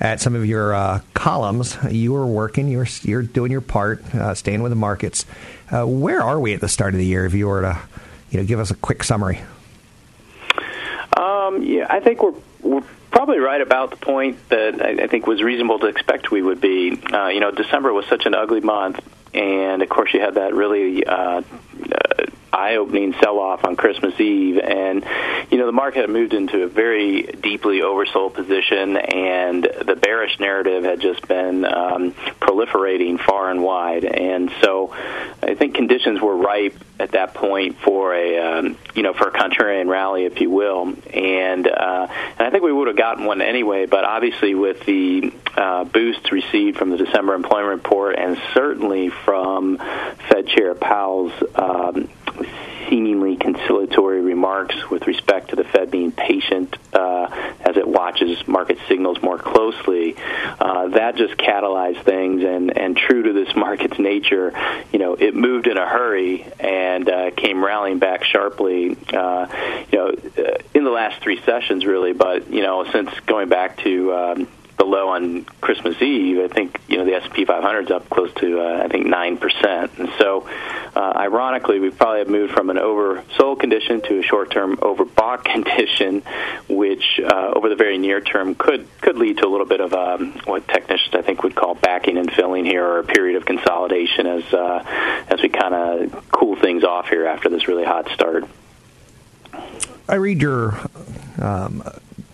at 0.00 0.20
some 0.20 0.34
of 0.34 0.44
your 0.44 0.74
uh, 0.74 1.00
columns. 1.14 1.76
You 1.90 2.12
were 2.12 2.26
working, 2.26 2.68
you 2.68 2.78
were, 2.78 2.88
you're 3.02 3.22
doing 3.22 3.50
your 3.50 3.60
part, 3.60 4.02
uh, 4.14 4.34
staying 4.34 4.62
with 4.62 4.70
the 4.70 4.76
markets. 4.76 5.24
Uh, 5.70 5.86
where 5.86 6.22
are 6.22 6.38
we 6.38 6.54
at 6.54 6.60
the 6.60 6.68
start 6.68 6.94
of 6.94 6.98
the 6.98 7.06
year? 7.06 7.24
If 7.24 7.34
you 7.34 7.48
were 7.48 7.62
to, 7.62 7.80
you 8.30 8.40
know, 8.40 8.46
give 8.46 8.60
us 8.60 8.70
a 8.70 8.74
quick 8.74 9.02
summary. 9.02 9.40
Um, 11.16 11.62
yeah, 11.62 11.86
I 11.88 12.00
think 12.00 12.22
we're 12.22 12.34
we're 12.60 12.84
probably 13.10 13.38
right 13.38 13.60
about 13.60 13.90
the 13.90 13.96
point 13.96 14.36
that 14.50 14.84
I, 14.84 15.04
I 15.04 15.06
think 15.06 15.26
was 15.26 15.42
reasonable 15.42 15.78
to 15.78 15.86
expect 15.86 16.30
we 16.30 16.42
would 16.42 16.60
be. 16.60 17.00
Uh, 17.12 17.28
you 17.28 17.40
know, 17.40 17.50
December 17.50 17.92
was 17.92 18.04
such 18.06 18.26
an 18.26 18.34
ugly 18.34 18.60
month, 18.60 19.00
and 19.32 19.82
of 19.82 19.88
course 19.88 20.12
you 20.12 20.20
had 20.20 20.34
that 20.34 20.54
really 20.54 21.04
uh, 21.06 21.42
eye-opening 22.56 23.14
sell-off 23.20 23.64
on 23.64 23.76
Christmas 23.76 24.18
Eve, 24.18 24.58
and 24.58 25.04
you 25.50 25.58
know 25.58 25.66
the 25.66 25.72
market 25.72 26.00
had 26.00 26.10
moved 26.10 26.32
into 26.32 26.62
a 26.62 26.66
very 26.66 27.22
deeply 27.22 27.80
oversold 27.80 28.34
position, 28.34 28.96
and 28.96 29.62
the 29.84 29.96
bearish 29.96 30.38
narrative 30.40 30.84
had 30.84 31.00
just 31.00 31.26
been 31.28 31.64
um, 31.64 32.12
proliferating 32.40 33.20
far 33.20 33.50
and 33.50 33.62
wide, 33.62 34.04
and 34.04 34.50
so 34.62 34.94
I 35.42 35.54
think 35.54 35.74
conditions 35.74 36.20
were 36.20 36.36
ripe 36.36 36.74
at 36.98 37.12
that 37.12 37.34
point 37.34 37.76
for 37.80 38.14
a 38.14 38.38
um, 38.38 38.78
you 38.94 39.02
know 39.02 39.12
for 39.12 39.28
a 39.28 39.32
contrarian 39.32 39.88
rally, 39.88 40.24
if 40.24 40.40
you 40.40 40.50
will, 40.50 40.94
and 41.12 41.66
uh, 41.66 42.06
and 42.38 42.40
I 42.40 42.50
think 42.50 42.62
we 42.62 42.72
would 42.72 42.88
have 42.88 42.96
gotten 42.96 43.24
one 43.26 43.42
anyway, 43.42 43.86
but 43.86 44.04
obviously 44.04 44.54
with 44.54 44.84
the 44.86 45.32
uh, 45.56 45.84
boosts 45.84 46.32
received 46.32 46.78
from 46.78 46.90
the 46.90 46.96
December 46.96 47.34
employment 47.34 47.82
report, 47.82 48.16
and 48.18 48.40
certainly 48.54 49.10
from 49.10 49.78
Fed 50.28 50.48
Chair 50.48 50.74
Powell's 50.74 51.32
um, 51.54 52.08
seemingly 52.88 53.36
conciliatory 53.36 54.20
remarks 54.20 54.74
with 54.90 55.06
respect 55.06 55.50
to 55.50 55.56
the 55.56 55.64
Fed 55.64 55.90
being 55.90 56.12
patient 56.12 56.76
uh, 56.92 57.26
as 57.60 57.76
it 57.76 57.86
watches 57.86 58.46
market 58.46 58.78
signals 58.88 59.20
more 59.22 59.38
closely. 59.38 60.16
Uh, 60.60 60.88
that 60.88 61.16
just 61.16 61.36
catalyzed 61.36 62.02
things, 62.04 62.42
and, 62.44 62.76
and 62.76 62.96
true 62.96 63.22
to 63.22 63.32
this 63.32 63.54
market's 63.56 63.98
nature, 63.98 64.52
you 64.92 64.98
know, 64.98 65.14
it 65.14 65.34
moved 65.34 65.66
in 65.66 65.76
a 65.76 65.88
hurry 65.88 66.46
and 66.60 67.08
uh, 67.08 67.30
came 67.32 67.64
rallying 67.64 67.98
back 67.98 68.24
sharply. 68.24 68.96
Uh, 69.12 69.84
you 69.90 69.98
know, 69.98 70.08
uh, 70.38 70.58
in 70.74 70.84
the 70.84 70.90
last 70.90 71.20
three 71.22 71.40
sessions, 71.42 71.84
really, 71.84 72.12
but 72.12 72.52
you 72.52 72.62
know, 72.62 72.84
since 72.90 73.10
going 73.26 73.48
back 73.48 73.78
to 73.78 74.14
um, 74.14 74.48
the 74.78 74.84
low 74.84 75.08
on 75.08 75.44
Christmas 75.60 76.00
Eve, 76.02 76.38
I 76.38 76.48
think 76.48 76.80
you 76.88 76.98
know 76.98 77.04
the 77.04 77.14
S&P 77.14 77.44
500 77.44 77.84
is 77.86 77.90
up 77.90 78.08
close 78.10 78.32
to 78.34 78.60
uh, 78.60 78.84
I 78.84 78.88
think 78.88 79.06
nine 79.06 79.38
percent, 79.38 79.92
and 79.98 80.10
so 80.18 80.46
uh, 80.96 81.12
ironically, 81.14 81.78
we 81.78 81.90
probably 81.90 82.20
have 82.20 82.28
moved 82.28 82.54
from 82.54 82.70
an 82.70 82.78
oversold 82.78 83.60
condition 83.60 84.00
to 84.00 84.18
a 84.20 84.22
short-term 84.22 84.78
overbought 84.78 85.44
condition, 85.52 86.22
which 86.70 87.20
uh, 87.22 87.52
over 87.54 87.68
the 87.68 87.76
very 87.76 87.98
near 87.98 88.20
term 88.20 88.54
could 88.54 88.86
could 89.02 89.18
lead 89.18 89.36
to 89.38 89.46
a 89.46 89.50
little 89.50 89.66
bit 89.66 89.80
of 89.80 89.92
um, 89.92 90.32
what 90.44 90.66
technicians 90.68 91.14
I 91.14 91.20
think 91.20 91.42
would 91.42 91.54
call 91.54 91.74
backing 91.74 92.16
and 92.16 92.32
filling 92.32 92.64
here, 92.64 92.84
or 92.84 92.98
a 93.00 93.04
period 93.04 93.36
of 93.36 93.44
consolidation 93.44 94.26
as 94.26 94.54
uh, 94.54 95.24
as 95.28 95.42
we 95.42 95.50
kind 95.50 95.74
of 95.74 96.30
cool 96.30 96.56
things 96.56 96.82
off 96.82 97.08
here 97.08 97.26
after 97.26 97.50
this 97.50 97.68
really 97.68 97.84
hot 97.84 98.08
start. 98.10 98.44
I 100.08 100.14
read 100.14 100.40
your 100.40 100.78
um, 101.42 101.82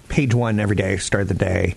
page 0.09 0.35
one 0.35 0.61
every 0.61 0.77
day, 0.77 0.99
start 0.99 1.23
of 1.23 1.29
the 1.29 1.35
day. 1.35 1.75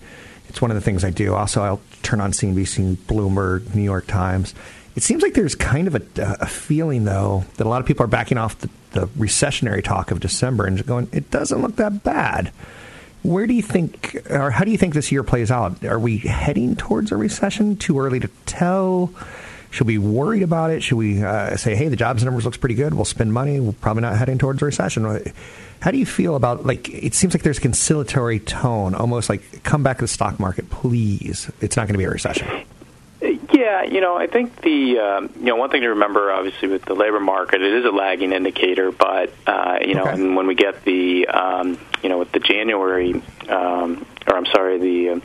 It's 0.50 0.62
one 0.62 0.72
of 0.72 0.76
the 0.76 0.82
things 0.82 1.04
I 1.04 1.10
do. 1.10 1.34
Also, 1.34 1.62
I'll 1.62 1.82
turn 2.04 2.22
on 2.22 2.32
CNBC, 2.32 2.96
Bloomberg, 2.96 3.74
New 3.76 3.84
York 3.84 4.08
Times. 4.08 4.54
It 4.96 5.04
seems 5.04 5.22
like 5.22 5.34
there's 5.34 5.56
kind 5.56 5.88
of 5.88 5.96
a, 5.96 6.02
a 6.40 6.48
feeling, 6.48 7.04
though, 7.04 7.46
that 7.58 7.68
a 7.68 7.70
lot 7.70 7.82
of 7.82 7.88
people 7.88 8.06
are 8.06 8.08
backing 8.08 8.38
off 8.38 8.58
the, 8.60 8.70
the 8.92 9.08
recessionary 9.08 9.84
talk 9.84 10.12
of 10.12 10.22
December 10.22 10.66
and 10.66 10.86
going, 10.86 11.10
it 11.12 11.30
doesn't 11.32 11.62
look 11.62 11.76
that 11.76 12.04
bad. 12.04 12.52
Where 13.22 13.48
do 13.48 13.54
you 13.54 13.64
think, 13.64 14.16
or 14.30 14.52
how 14.52 14.64
do 14.64 14.72
you 14.72 14.78
think 14.78 14.94
this 14.94 15.12
year 15.12 15.24
plays 15.24 15.52
out? 15.52 15.84
Are 15.84 16.00
we 16.00 16.20
heading 16.20 16.76
towards 16.76 17.12
a 17.12 17.18
recession? 17.18 17.76
Too 17.76 18.00
early 18.00 18.20
to 18.20 18.30
tell? 18.46 19.12
Should 19.72 19.88
we 19.88 19.96
be 19.96 19.98
worried 19.98 20.44
about 20.44 20.70
it? 20.70 20.84
Should 20.84 20.96
we 20.96 21.24
uh, 21.24 21.58
say, 21.58 21.76
hey, 21.76 21.90
the 21.90 21.98
jobs 21.98 22.24
numbers 22.24 22.46
looks 22.46 22.56
pretty 22.56 22.76
good. 22.76 22.94
We'll 22.94 23.04
spend 23.04 23.34
money. 23.34 23.60
We're 23.60 23.74
probably 23.74 24.04
not 24.04 24.16
heading 24.16 24.38
towards 24.38 24.62
a 24.62 24.66
recession. 24.66 25.04
How 25.86 25.92
do 25.92 26.00
you 26.00 26.06
feel 26.08 26.36
about 26.36 26.66
like? 26.66 26.90
It 26.90 27.14
seems 27.14 27.36
like 27.36 27.44
there's 27.44 27.60
a 27.60 27.62
conciliatory 27.62 28.40
tone, 28.40 28.96
almost 28.96 29.30
like 29.30 29.62
come 29.62 29.84
back 29.84 29.98
to 29.98 30.06
the 30.06 30.08
stock 30.08 30.40
market, 30.40 30.68
please. 30.72 31.52
It's 31.62 31.78
not 31.78 31.84
going 31.84 31.94
to 31.94 32.00
be 32.00 32.06
a 32.06 32.10
recession. 32.10 32.66
Yeah, 33.22 33.84
you 33.84 34.02
know, 34.02 34.18
I 34.18 34.26
think 34.26 34.64
the 34.64 34.98
um, 34.98 35.30
you 35.38 35.46
know 35.46 35.58
one 35.58 35.70
thing 35.70 35.82
to 35.82 35.90
remember, 35.90 36.32
obviously, 36.32 36.70
with 36.70 36.86
the 36.86 36.96
labor 36.96 37.20
market, 37.20 37.62
it 37.62 37.72
is 37.72 37.86
a 37.86 37.92
lagging 37.92 38.32
indicator. 38.34 38.92
But 38.92 39.32
uh, 39.46 39.78
you 39.82 39.94
know, 39.94 40.02
okay. 40.02 40.14
and 40.14 40.36
when 40.36 40.48
we 40.48 40.56
get 40.56 40.84
the 40.86 41.28
um, 41.28 41.78
you 42.02 42.10
know 42.10 42.18
with 42.18 42.32
the 42.32 42.40
January 42.40 43.22
um, 43.48 44.08
or 44.28 44.36
I'm 44.36 44.46
sorry, 44.48 44.80
the, 44.80 45.22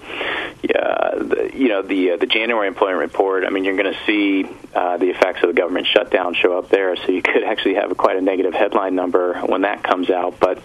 uh, 0.81 1.19
the 1.23 1.51
you 1.55 1.69
know 1.69 1.83
the 1.83 2.13
uh, 2.13 2.17
the 2.17 2.27
January 2.27 2.69
employment 2.69 3.01
report. 3.01 3.45
I 3.45 3.51
mean, 3.51 3.65
you're 3.65 3.77
going 3.77 3.93
to 3.93 4.01
see 4.07 4.45
uh, 4.75 4.97
the 4.97 5.11
effects 5.11 5.43
of 5.43 5.49
the 5.49 5.55
government 5.55 5.87
shutdown 5.87 6.35
show 6.35 6.57
up 6.57 6.71
there, 6.71 6.97
so 6.97 7.13
you 7.13 7.23
could 7.31 7.45
actually 7.45 7.75
have 7.75 7.97
quite 7.97 8.17
a 8.17 8.21
negative 8.21 8.55
headline 8.55 8.95
number 8.95 9.39
when 9.41 9.63
that 9.63 9.83
comes 9.83 10.11
out. 10.11 10.41
But 10.41 10.63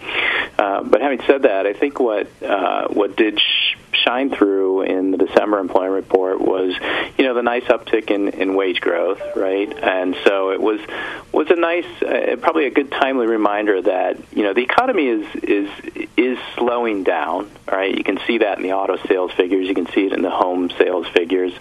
uh, 0.58 0.84
but 0.84 1.02
having 1.02 1.22
said 1.28 1.44
that, 1.44 1.66
I 1.66 1.74
think 1.74 2.00
what 2.00 2.28
uh, 2.42 2.88
what 2.88 3.16
did 3.16 3.40
sh- 3.40 3.76
shine 4.06 4.30
through 4.30 4.84
in 4.84 5.12
the 5.12 5.18
December 5.18 5.60
employment 5.60 5.94
report 5.94 6.40
was 6.40 6.74
you 7.18 7.26
know 7.26 7.34
the 7.34 7.44
nice 7.44 7.64
uptick 7.64 8.12
in, 8.12 8.30
in 8.30 8.56
wage 8.56 8.82
growth, 8.82 9.22
right? 9.36 9.72
And 9.84 10.16
so 10.26 10.52
it 10.52 10.62
was 10.62 10.80
was 11.32 11.50
a 11.50 11.56
nice, 11.56 11.86
uh, 12.02 12.38
probably 12.40 12.66
a 12.66 12.72
good 12.72 12.92
timely 12.92 13.28
reminder 13.28 13.82
that 13.82 14.18
you 14.32 14.44
know 14.44 14.54
the 14.54 14.62
economy 14.62 15.08
is 15.08 15.28
is 15.44 15.70
is 16.18 16.38
slowing 16.56 17.04
down. 17.04 17.50
Right, 17.70 17.98
you 17.98 18.04
can 18.04 18.20
see 18.28 18.38
that 18.40 18.58
in 18.58 18.64
the 18.64 18.74
auto 18.74 18.98
sales 19.08 19.32
figures. 19.32 19.68
You 19.68 19.74
can 19.74 19.88
see 19.88 20.06
it 20.06 20.14
in 20.14 20.22
the 20.22 20.30
home 20.30 20.70
sales 20.78 21.08
figures. 21.08 21.52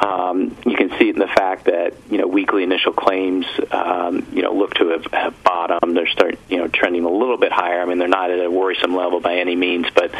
Um, 0.00 0.56
you 0.64 0.76
can 0.76 0.90
see 0.98 1.08
it 1.08 1.16
in 1.16 1.18
the 1.18 1.26
fact 1.26 1.64
that 1.64 1.94
you 2.08 2.18
know 2.18 2.26
weekly 2.26 2.62
initial 2.62 2.92
claims 2.92 3.44
um, 3.70 4.26
you 4.32 4.42
know 4.42 4.52
look 4.52 4.74
to 4.74 4.88
have, 4.90 5.06
have 5.12 5.42
bottomed. 5.42 5.96
They're 5.96 6.06
start 6.06 6.38
you 6.48 6.58
know 6.58 6.68
trending 6.68 7.04
a 7.04 7.10
little 7.10 7.38
bit 7.38 7.50
higher. 7.52 7.80
I 7.82 7.86
mean, 7.86 7.98
they're 7.98 8.08
not 8.08 8.30
at 8.30 8.44
a 8.44 8.50
worrisome 8.50 8.94
level 8.94 9.20
by 9.20 9.36
any 9.36 9.56
means, 9.56 9.86
but 9.94 10.14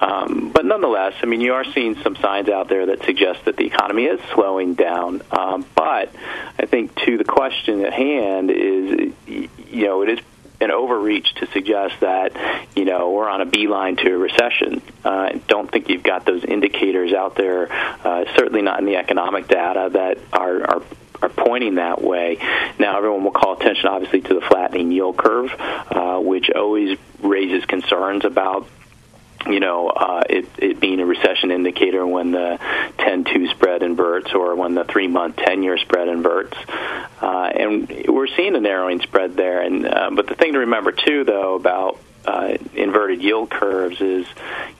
um, 0.00 0.50
but 0.52 0.64
nonetheless, 0.64 0.97
I 0.98 1.26
mean, 1.26 1.40
you 1.40 1.54
are 1.54 1.64
seeing 1.64 1.96
some 2.02 2.16
signs 2.16 2.48
out 2.48 2.68
there 2.68 2.86
that 2.86 3.04
suggest 3.04 3.44
that 3.44 3.56
the 3.56 3.66
economy 3.66 4.04
is 4.04 4.20
slowing 4.34 4.74
down. 4.74 5.22
Um, 5.30 5.66
but 5.74 6.14
I 6.58 6.66
think 6.66 6.94
to 7.06 7.18
the 7.18 7.24
question 7.24 7.84
at 7.84 7.92
hand 7.92 8.50
is 8.50 9.12
you 9.26 9.86
know 9.86 10.02
it 10.02 10.10
is 10.10 10.18
an 10.60 10.70
overreach 10.70 11.34
to 11.36 11.46
suggest 11.52 12.00
that 12.00 12.66
you 12.74 12.84
know 12.84 13.10
we're 13.10 13.28
on 13.28 13.40
a 13.40 13.46
beeline 13.46 13.96
to 13.96 14.14
a 14.14 14.18
recession. 14.18 14.82
Uh, 15.04 15.08
I 15.08 15.40
don't 15.46 15.70
think 15.70 15.88
you've 15.88 16.02
got 16.02 16.24
those 16.24 16.44
indicators 16.44 17.12
out 17.12 17.36
there. 17.36 17.70
Uh, 17.72 18.24
certainly 18.36 18.62
not 18.62 18.80
in 18.80 18.86
the 18.86 18.96
economic 18.96 19.48
data 19.48 19.90
that 19.92 20.18
are, 20.32 20.62
are 20.62 20.82
are 21.22 21.28
pointing 21.28 21.76
that 21.76 22.00
way. 22.00 22.38
Now, 22.78 22.96
everyone 22.96 23.24
will 23.24 23.32
call 23.32 23.56
attention, 23.56 23.86
obviously, 23.86 24.20
to 24.22 24.34
the 24.34 24.40
flattening 24.40 24.92
yield 24.92 25.16
curve, 25.16 25.52
uh, 25.58 26.18
which 26.18 26.50
always 26.50 26.96
raises 27.20 27.64
concerns 27.64 28.24
about 28.24 28.68
you 29.46 29.60
know, 29.60 29.88
uh, 29.88 30.22
it, 30.28 30.48
it 30.58 30.80
being 30.80 31.00
a 31.00 31.06
recession 31.06 31.50
indicator 31.50 32.06
when 32.06 32.32
the 32.32 32.58
10-2 32.98 33.50
spread 33.50 33.82
inverts 33.82 34.32
or 34.32 34.54
when 34.56 34.74
the 34.74 34.84
three-month 34.84 35.36
10-year 35.36 35.78
spread 35.78 36.08
inverts. 36.08 36.56
Uh, 37.20 37.50
and 37.54 38.06
we're 38.08 38.26
seeing 38.26 38.54
a 38.56 38.60
narrowing 38.60 39.00
spread 39.00 39.36
there. 39.36 39.60
And 39.60 39.86
uh, 39.86 40.10
But 40.12 40.26
the 40.26 40.34
thing 40.34 40.52
to 40.54 40.60
remember, 40.60 40.92
too, 40.92 41.24
though, 41.24 41.54
about 41.54 41.98
uh, 42.28 42.58
inverted 42.74 43.22
yield 43.22 43.48
curves 43.48 44.00
is, 44.00 44.26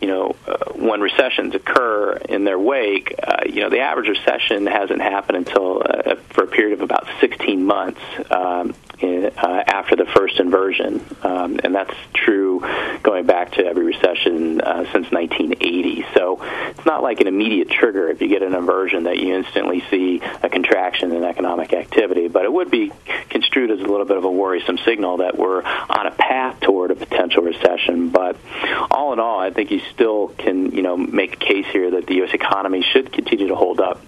you 0.01 0.07
know, 0.07 0.37
uh, 0.47 0.73
when 0.75 1.01
recessions 1.01 1.55
occur 1.55 2.13
in 2.29 2.45
their 2.45 2.59
wake, 2.59 3.15
uh, 3.23 3.45
you 3.47 3.63
know, 3.63 3.71
the 3.71 3.81
average 3.81 4.09
recession 4.09 4.67
hasn't 4.67 5.01
happened 5.01 5.39
until 5.39 5.83
uh, 5.83 6.17
for 6.31 6.45
a 6.45 6.47
period 6.47 6.75
of 6.75 6.83
about 6.83 7.09
16 7.21 7.65
months. 7.65 8.01
Um, 8.31 8.75
in, 9.01 9.27
uh, 9.27 9.63
after 9.67 9.97
the 9.97 10.07
first 10.07 10.41
inversion, 10.41 11.05
um, 11.23 11.61
and 11.63 11.75
that's 11.75 11.95
true 12.15 12.61
going 13.03 13.27
back 13.27 13.53
to 13.53 13.65
every 13.65 13.85
recession 13.85 14.61
uh, 14.61 14.85
since 14.93 15.11
1980. 15.11 16.05
So 16.15 16.41
it's 16.43 16.85
not 16.85 17.03
like 17.03 17.21
an 17.21 17.29
immediate 17.29 17.71
trigger 17.71 18.09
if 18.09 18.21
you 18.21 18.29
get 18.29 18.43
an 18.43 18.55
inversion 18.55 19.05
that 19.05 19.19
you 19.19 19.35
instantly 19.35 19.85
see 19.91 20.21
a 20.43 20.49
contraction 20.49 21.13
in 21.13 21.23
economic 21.23 21.73
activity, 21.73 22.29
but 22.29 22.45
it 22.45 22.53
would 22.53 22.71
be 22.71 22.93
construed 23.29 23.71
as 23.71 23.79
a 23.79 23.85
little 23.85 24.05
bit 24.05 24.17
of 24.17 24.25
a 24.25 24.31
worrisome 24.31 24.79
signal 24.79 25.19
that 25.19 25.39
we're 25.39 25.63
on 25.63 26.07
a 26.07 26.13
path 26.13 26.61
toward 26.61 26.91
a 26.91 26.97
potential 26.97 27.38
recession. 27.43 28.11
But 28.11 28.37
all 28.91 29.13
in 29.13 29.21
all, 29.21 29.39
I 29.39 29.51
think 29.51 29.71
you 29.71 29.81
still 29.93 30.29
can, 30.29 30.73
you 30.73 30.83
know, 30.83 30.97
make 30.97 31.35
a 31.35 31.37
case 31.37 31.67
here 31.73 31.91
that 31.93 32.07
the 32.07 32.17
U.S. 32.17 32.35
economy 32.35 32.83
should 32.83 33.13
continue 33.13 33.49
to 33.49 33.55
hold 33.55 33.81
up, 33.81 34.01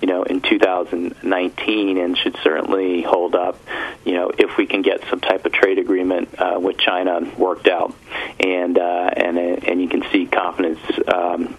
you 0.00 0.08
know, 0.08 0.22
in 0.22 0.40
2019 0.40 1.98
and 1.98 2.18
should 2.18 2.36
certainly 2.42 3.02
hold 3.02 3.34
up, 3.34 3.58
you 4.04 4.12
know, 4.12 4.30
if 4.36 4.56
we 4.56 4.66
can 4.66 4.82
get 4.82 5.02
some 5.08 5.20
type 5.20 5.44
of 5.44 5.52
trade 5.52 5.78
agreement 5.78 6.28
uh, 6.38 6.58
with 6.60 6.78
China 6.78 7.20
worked 7.38 7.68
out, 7.68 7.94
and 8.40 8.78
uh, 8.78 9.10
and 9.16 9.38
and 9.38 9.80
you 9.80 9.88
can 9.88 10.02
see 10.10 10.26
confidence. 10.26 10.80
Um, 11.12 11.56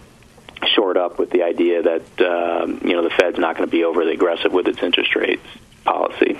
shored 0.74 0.98
up 0.98 1.20
with 1.20 1.30
the 1.30 1.44
idea 1.44 1.84
that 1.84 2.22
um, 2.22 2.82
you 2.84 2.94
know 2.94 3.04
the 3.04 3.10
Fed's 3.12 3.38
not 3.38 3.56
going 3.56 3.68
to 3.68 3.72
be 3.72 3.84
overly 3.84 4.14
aggressive 4.14 4.52
with 4.52 4.68
its 4.68 4.82
interest 4.82 5.16
rates 5.16 5.46
policy. 5.84 6.38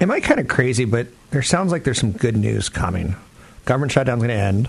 Am 0.00 0.10
I 0.10 0.20
kind 0.20 0.40
of 0.40 0.48
crazy? 0.48 0.84
But 0.84 1.08
there 1.30 1.42
sounds 1.42 1.72
like 1.72 1.84
there's 1.84 1.98
some 1.98 2.12
good 2.12 2.36
news 2.36 2.68
coming. 2.68 3.16
Government 3.64 3.92
shutdown's 3.92 4.20
going 4.22 4.28
to 4.28 4.34
end. 4.34 4.68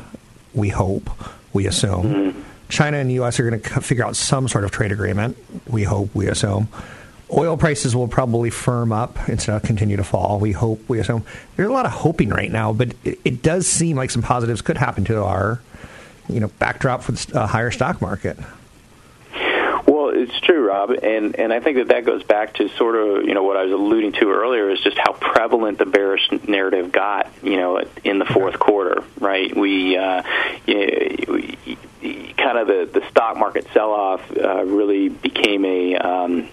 We 0.53 0.69
hope. 0.69 1.10
We 1.51 1.67
assume. 1.67 2.03
Mm-hmm. 2.03 2.41
China 2.69 2.97
and 2.97 3.10
the 3.10 3.15
U.S. 3.15 3.39
are 3.39 3.49
going 3.49 3.62
to 3.62 3.82
figure 3.82 4.06
out 4.06 4.15
some 4.15 4.47
sort 4.47 4.63
of 4.63 4.71
trade 4.71 4.91
agreement. 4.91 5.38
We 5.67 5.84
hope. 5.84 6.13
We 6.15 6.27
assume. 6.27 6.67
Oil 7.32 7.58
prices 7.58 7.95
will 7.95 8.08
probably 8.08 8.49
firm 8.49 8.91
up 8.91 9.17
instead 9.27 9.56
of 9.56 9.63
continue 9.63 9.97
to 9.97 10.03
fall. 10.03 10.39
We 10.39 10.51
hope, 10.51 10.88
we 10.88 10.99
assume. 10.99 11.23
There's 11.56 11.69
a 11.69 11.73
lot 11.73 11.86
of 11.86 11.91
hoping 11.91 12.29
right 12.29 12.51
now, 12.51 12.73
but 12.73 12.93
it, 13.03 13.19
it 13.25 13.41
does 13.41 13.67
seem 13.67 13.97
like 13.97 14.12
some 14.12 14.21
positives 14.21 14.62
could 14.62 14.77
happen 14.77 15.03
to 15.06 15.23
our, 15.23 15.60
you 16.29 16.39
know, 16.39 16.49
backdrop 16.60 17.01
for 17.01 17.13
the 17.13 17.41
uh, 17.41 17.47
higher 17.47 17.71
stock 17.71 18.01
market. 18.01 18.38
It's 20.24 20.40
true, 20.40 20.66
Rob, 20.66 20.92
and 20.92 21.36
and 21.36 21.52
I 21.52 21.60
think 21.60 21.78
that 21.78 21.90
that 21.90 22.06
goes 22.06 22.24
back 22.24 22.54
to 22.56 22.70
sort 22.78 22.96
of 22.96 23.26
you 23.26 23.34
know 23.34 23.44
what 23.44 23.58
I 23.58 23.64
was 23.64 23.74
alluding 23.74 24.14
to 24.14 24.32
earlier 24.32 24.70
is 24.70 24.80
just 24.80 24.98
how 24.98 25.12
prevalent 25.12 25.80
the 25.80 25.86
bearish 25.86 26.32
narrative 26.48 26.94
got 26.94 27.30
you 27.44 27.58
know 27.58 27.82
in 28.06 28.20
the 28.20 28.26
fourth 28.26 28.58
quarter, 28.58 29.04
right? 29.20 29.54
We, 29.54 29.98
uh, 29.98 30.24
you 30.66 31.58
kind 32.38 32.58
of 32.58 32.68
the 32.68 32.90
the 33.00 33.06
stock 33.10 33.36
market 33.36 33.68
sell 33.74 33.92
off 33.92 34.22
uh, 34.32 34.64
really 34.64 35.10
became 35.10 35.66
a 35.66 35.96
um, 35.98 36.50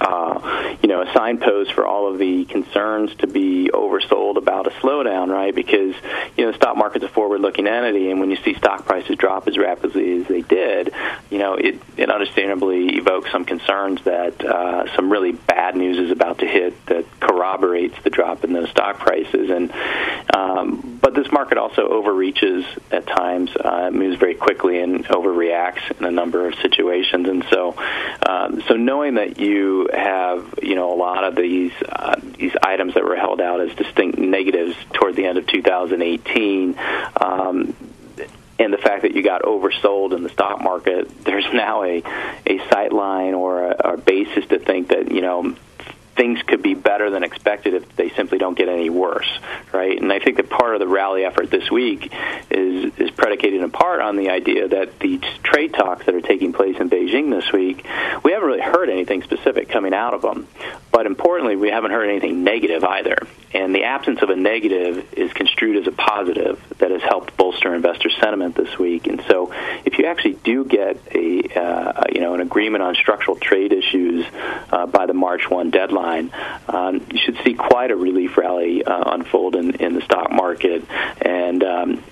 uh, 0.00 0.76
you 0.82 0.88
know, 0.88 1.02
a 1.02 1.12
signpost 1.12 1.72
for 1.72 1.86
all 1.86 2.10
of 2.12 2.18
the 2.18 2.44
concerns 2.44 3.14
to 3.16 3.26
be 3.26 3.70
oversold 3.72 4.36
about 4.36 4.66
a 4.66 4.70
slowdown, 4.70 5.28
right? 5.28 5.54
Because, 5.54 5.94
you 6.36 6.44
know, 6.44 6.52
the 6.52 6.56
stock 6.56 6.76
market's 6.76 7.04
a 7.04 7.08
forward-looking 7.08 7.66
entity, 7.66 8.10
and 8.10 8.20
when 8.20 8.30
you 8.30 8.36
see 8.36 8.54
stock 8.54 8.84
prices 8.84 9.16
drop 9.16 9.48
as 9.48 9.58
rapidly 9.58 10.20
as 10.20 10.26
they 10.26 10.42
did, 10.42 10.92
you 11.30 11.38
know, 11.38 11.54
it, 11.54 11.80
it 11.96 12.10
understandably 12.10 12.96
evokes 12.96 13.30
some 13.30 13.44
concerns 13.44 14.02
that 14.04 14.44
uh, 14.44 14.94
some 14.94 15.10
really 15.10 15.32
bad 15.32 15.76
news 15.76 15.98
is 15.98 16.10
about 16.10 16.38
to 16.38 16.46
hit 16.46 16.86
that 16.86 17.04
corroborates 17.20 17.96
the 18.02 18.10
drop 18.10 18.44
in 18.44 18.52
those 18.52 18.70
stock 18.70 18.98
prices. 18.98 19.50
And 19.50 19.72
um, 20.34 20.98
but 21.02 21.14
this 21.14 21.30
market 21.32 21.58
also 21.58 21.88
overreaches 21.88 22.64
at 22.90 23.06
times, 23.06 23.50
uh, 23.56 23.90
moves 23.90 24.18
very 24.18 24.34
quickly, 24.34 24.80
and 24.80 25.04
overreacts 25.06 25.98
in 25.98 26.04
a 26.06 26.10
number 26.10 26.46
of 26.46 26.54
situations. 26.56 27.28
And 27.28 27.44
so, 27.50 27.74
um, 28.26 28.62
so 28.68 28.74
knowing 28.74 29.14
that 29.14 29.38
you 29.38 29.81
have 29.92 30.58
you 30.62 30.74
know 30.74 30.92
a 30.92 30.96
lot 30.96 31.24
of 31.24 31.34
these 31.34 31.72
uh, 31.88 32.20
these 32.38 32.52
items 32.62 32.94
that 32.94 33.04
were 33.04 33.16
held 33.16 33.40
out 33.40 33.60
as 33.60 33.74
distinct 33.76 34.18
negatives 34.18 34.76
toward 34.92 35.16
the 35.16 35.26
end 35.26 35.38
of 35.38 35.46
2018. 35.46 36.78
Um, 37.20 37.74
and 38.58 38.72
the 38.72 38.78
fact 38.78 39.02
that 39.02 39.14
you 39.16 39.22
got 39.24 39.42
oversold 39.42 40.14
in 40.14 40.22
the 40.22 40.28
stock 40.28 40.62
market, 40.62 41.08
there's 41.24 41.46
now 41.52 41.84
a 41.84 42.02
a 42.46 42.58
sight 42.68 42.92
line 42.92 43.34
or 43.34 43.70
a, 43.70 43.94
a 43.94 43.96
basis 43.96 44.46
to 44.46 44.58
think 44.58 44.88
that 44.88 45.10
you 45.10 45.20
know 45.20 45.56
things 46.14 46.42
could 46.42 46.62
be 46.62 46.74
better 46.74 47.10
than 47.10 47.22
expected 47.22 47.74
if 47.74 47.96
they 47.96 48.10
simply 48.10 48.38
don't 48.38 48.56
get 48.56 48.68
any 48.68 48.90
worse, 48.90 49.28
right? 49.72 50.00
And 50.00 50.12
I 50.12 50.18
think 50.18 50.36
that 50.36 50.50
part 50.50 50.74
of 50.74 50.80
the 50.80 50.88
rally 50.88 51.24
effort 51.24 51.50
this 51.50 51.70
week 51.70 52.12
is 52.50 52.92
is 52.98 53.10
predicated 53.10 53.62
in 53.62 53.70
part 53.70 54.00
on 54.00 54.16
the 54.16 54.30
idea 54.30 54.68
that 54.68 54.98
the 55.00 55.18
trade 55.42 55.74
talks 55.74 56.06
that 56.06 56.14
are 56.14 56.20
taking 56.20 56.52
place 56.52 56.76
in 56.78 56.90
Beijing 56.90 57.30
this 57.30 57.52
week, 57.52 57.86
we 58.22 58.32
haven't 58.32 58.46
really 58.46 58.60
heard 58.60 58.90
anything 58.90 59.22
specific 59.22 59.68
coming 59.68 59.94
out 59.94 60.14
of 60.14 60.22
them. 60.22 60.46
But 60.92 61.06
importantly, 61.06 61.56
we 61.56 61.70
haven't 61.70 61.90
heard 61.90 62.08
anything 62.08 62.44
negative 62.44 62.84
either. 62.84 63.16
And 63.54 63.74
the 63.74 63.84
absence 63.84 64.20
of 64.20 64.28
a 64.28 64.36
negative 64.36 65.14
is 65.14 65.32
construed 65.32 65.78
as 65.78 65.86
a 65.86 65.92
positive 65.92 66.62
that 66.78 66.90
has 66.90 67.02
helped 67.02 67.34
bolster 67.36 67.74
investor 67.74 68.10
sentiment 68.10 68.54
this 68.54 68.78
week. 68.78 69.06
And 69.06 69.22
so 69.26 69.52
if 69.86 69.98
you 69.98 70.04
actually 70.04 70.34
do 70.34 70.64
get 70.66 70.98
a 71.14 71.58
uh, 71.58 72.04
you 72.12 72.20
know 72.20 72.34
an 72.34 72.40
agreement 72.40 72.82
on 72.82 72.94
structural 72.94 73.36
trade 73.36 73.72
issues 73.72 74.26
uh, 74.70 74.86
by 74.86 75.06
the 75.06 75.14
March 75.14 75.48
1 75.48 75.70
deadline, 75.70 76.30
um, 76.68 77.06
you 77.10 77.18
should 77.18 77.38
see 77.42 77.54
quite 77.54 77.90
a 77.90 77.96
relief 77.96 78.36
rally 78.36 78.84
uh, 78.84 79.14
unfold 79.14 79.56
in, 79.56 79.76
in 79.76 79.94
the 79.94 80.02
stock 80.02 80.30
market 80.30 80.84
and. 81.20 81.64
Um, 81.64 82.04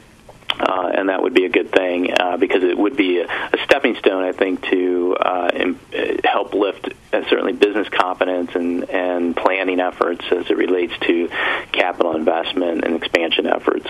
uh, 0.61 0.90
and 0.95 1.09
that 1.09 1.23
would 1.23 1.33
be 1.33 1.47
a 1.47 1.49
good 1.49 1.73
thing 1.73 2.12
uh, 2.12 2.37
because 2.37 2.62
it 2.62 2.77
would 2.77 2.97
be 2.97 3.21
a, 3.21 3.25
a 3.25 3.64
stepping 3.64 3.97
stone, 3.97 4.25
I 4.25 4.33
think, 4.33 4.62
to 4.69 5.16
uh, 5.16 5.51
in, 5.55 5.79
uh, 5.95 6.21
help 6.25 6.53
lift 6.53 6.93
uh, 7.12 7.27
certainly 7.51 7.67
business 7.67 7.89
confidence 7.89 8.51
and, 8.55 8.89
and 8.91 9.37
planning 9.37 9.81
efforts 9.81 10.25
as 10.31 10.51
it 10.51 10.57
relates 10.57 10.97
to 11.01 11.29
capital 11.73 12.17
investment 12.17 12.85
and 12.85 12.97
expansion 12.97 13.47
efforts. 13.47 13.87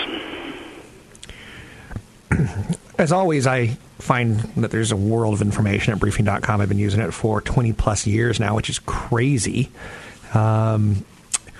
As 2.98 3.12
always, 3.12 3.46
I 3.46 3.78
find 3.98 4.40
that 4.56 4.70
there's 4.70 4.92
a 4.92 4.96
world 4.96 5.34
of 5.34 5.42
information 5.42 5.92
at 5.92 6.00
briefing.com. 6.00 6.60
I've 6.60 6.68
been 6.68 6.78
using 6.78 7.00
it 7.00 7.12
for 7.12 7.40
20 7.40 7.72
plus 7.72 8.06
years 8.06 8.38
now, 8.38 8.54
which 8.54 8.68
is 8.68 8.78
crazy. 8.78 9.70
Um, 10.34 11.04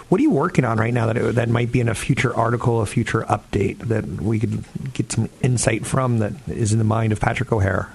what 0.09 0.21
are 0.21 0.23
you 0.23 0.31
working 0.31 0.65
on 0.65 0.77
right 0.79 0.93
now 0.93 1.07
that 1.07 1.17
it, 1.17 1.35
that 1.37 1.49
might 1.49 1.73
be 1.73 1.81
in 1.81 1.89
a 1.89 1.95
future 1.95 2.35
article, 2.35 2.81
a 2.83 2.87
future 2.87 3.23
update 3.23 3.79
that 3.79 4.05
we 4.07 4.39
could 4.39 4.65
get 4.93 5.13
some 5.13 5.29
insight 5.43 5.87
from 5.87 6.19
that 6.19 6.33
is 6.49 6.73
in 6.73 6.79
the 6.79 6.85
mind 6.85 7.13
of 7.13 7.21
Patrick 7.21 7.53
O'Hare? 7.53 7.91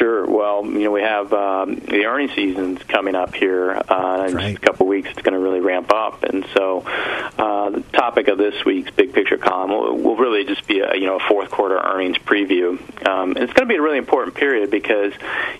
Sure. 0.00 0.24
Well, 0.24 0.64
you 0.64 0.84
know, 0.84 0.92
we 0.92 1.02
have 1.02 1.30
um, 1.34 1.74
the 1.74 2.06
earnings 2.06 2.32
season's 2.32 2.82
coming 2.84 3.14
up 3.14 3.34
here 3.34 3.70
uh, 3.70 4.28
in 4.28 4.34
right. 4.34 4.52
just 4.52 4.62
a 4.62 4.66
couple 4.66 4.86
of 4.86 4.88
weeks. 4.88 5.10
It's 5.10 5.20
going 5.20 5.34
to 5.34 5.38
really 5.38 5.60
ramp 5.60 5.92
up, 5.92 6.22
and 6.22 6.46
so 6.54 6.84
uh, 6.86 7.68
the 7.68 7.82
topic 7.92 8.28
of 8.28 8.38
this 8.38 8.64
week's 8.64 8.90
big 8.92 9.12
picture 9.12 9.36
column 9.36 9.70
will, 9.70 9.98
will 9.98 10.16
really 10.16 10.46
just 10.46 10.66
be 10.66 10.80
a 10.80 10.94
you 10.94 11.04
know 11.04 11.16
a 11.16 11.28
fourth 11.28 11.50
quarter 11.50 11.78
earnings 11.78 12.16
preview. 12.16 12.80
Um, 13.06 13.32
and 13.32 13.40
it's 13.40 13.52
going 13.52 13.68
to 13.68 13.72
be 13.72 13.76
a 13.76 13.82
really 13.82 13.98
important 13.98 14.36
period 14.36 14.70
because 14.70 15.12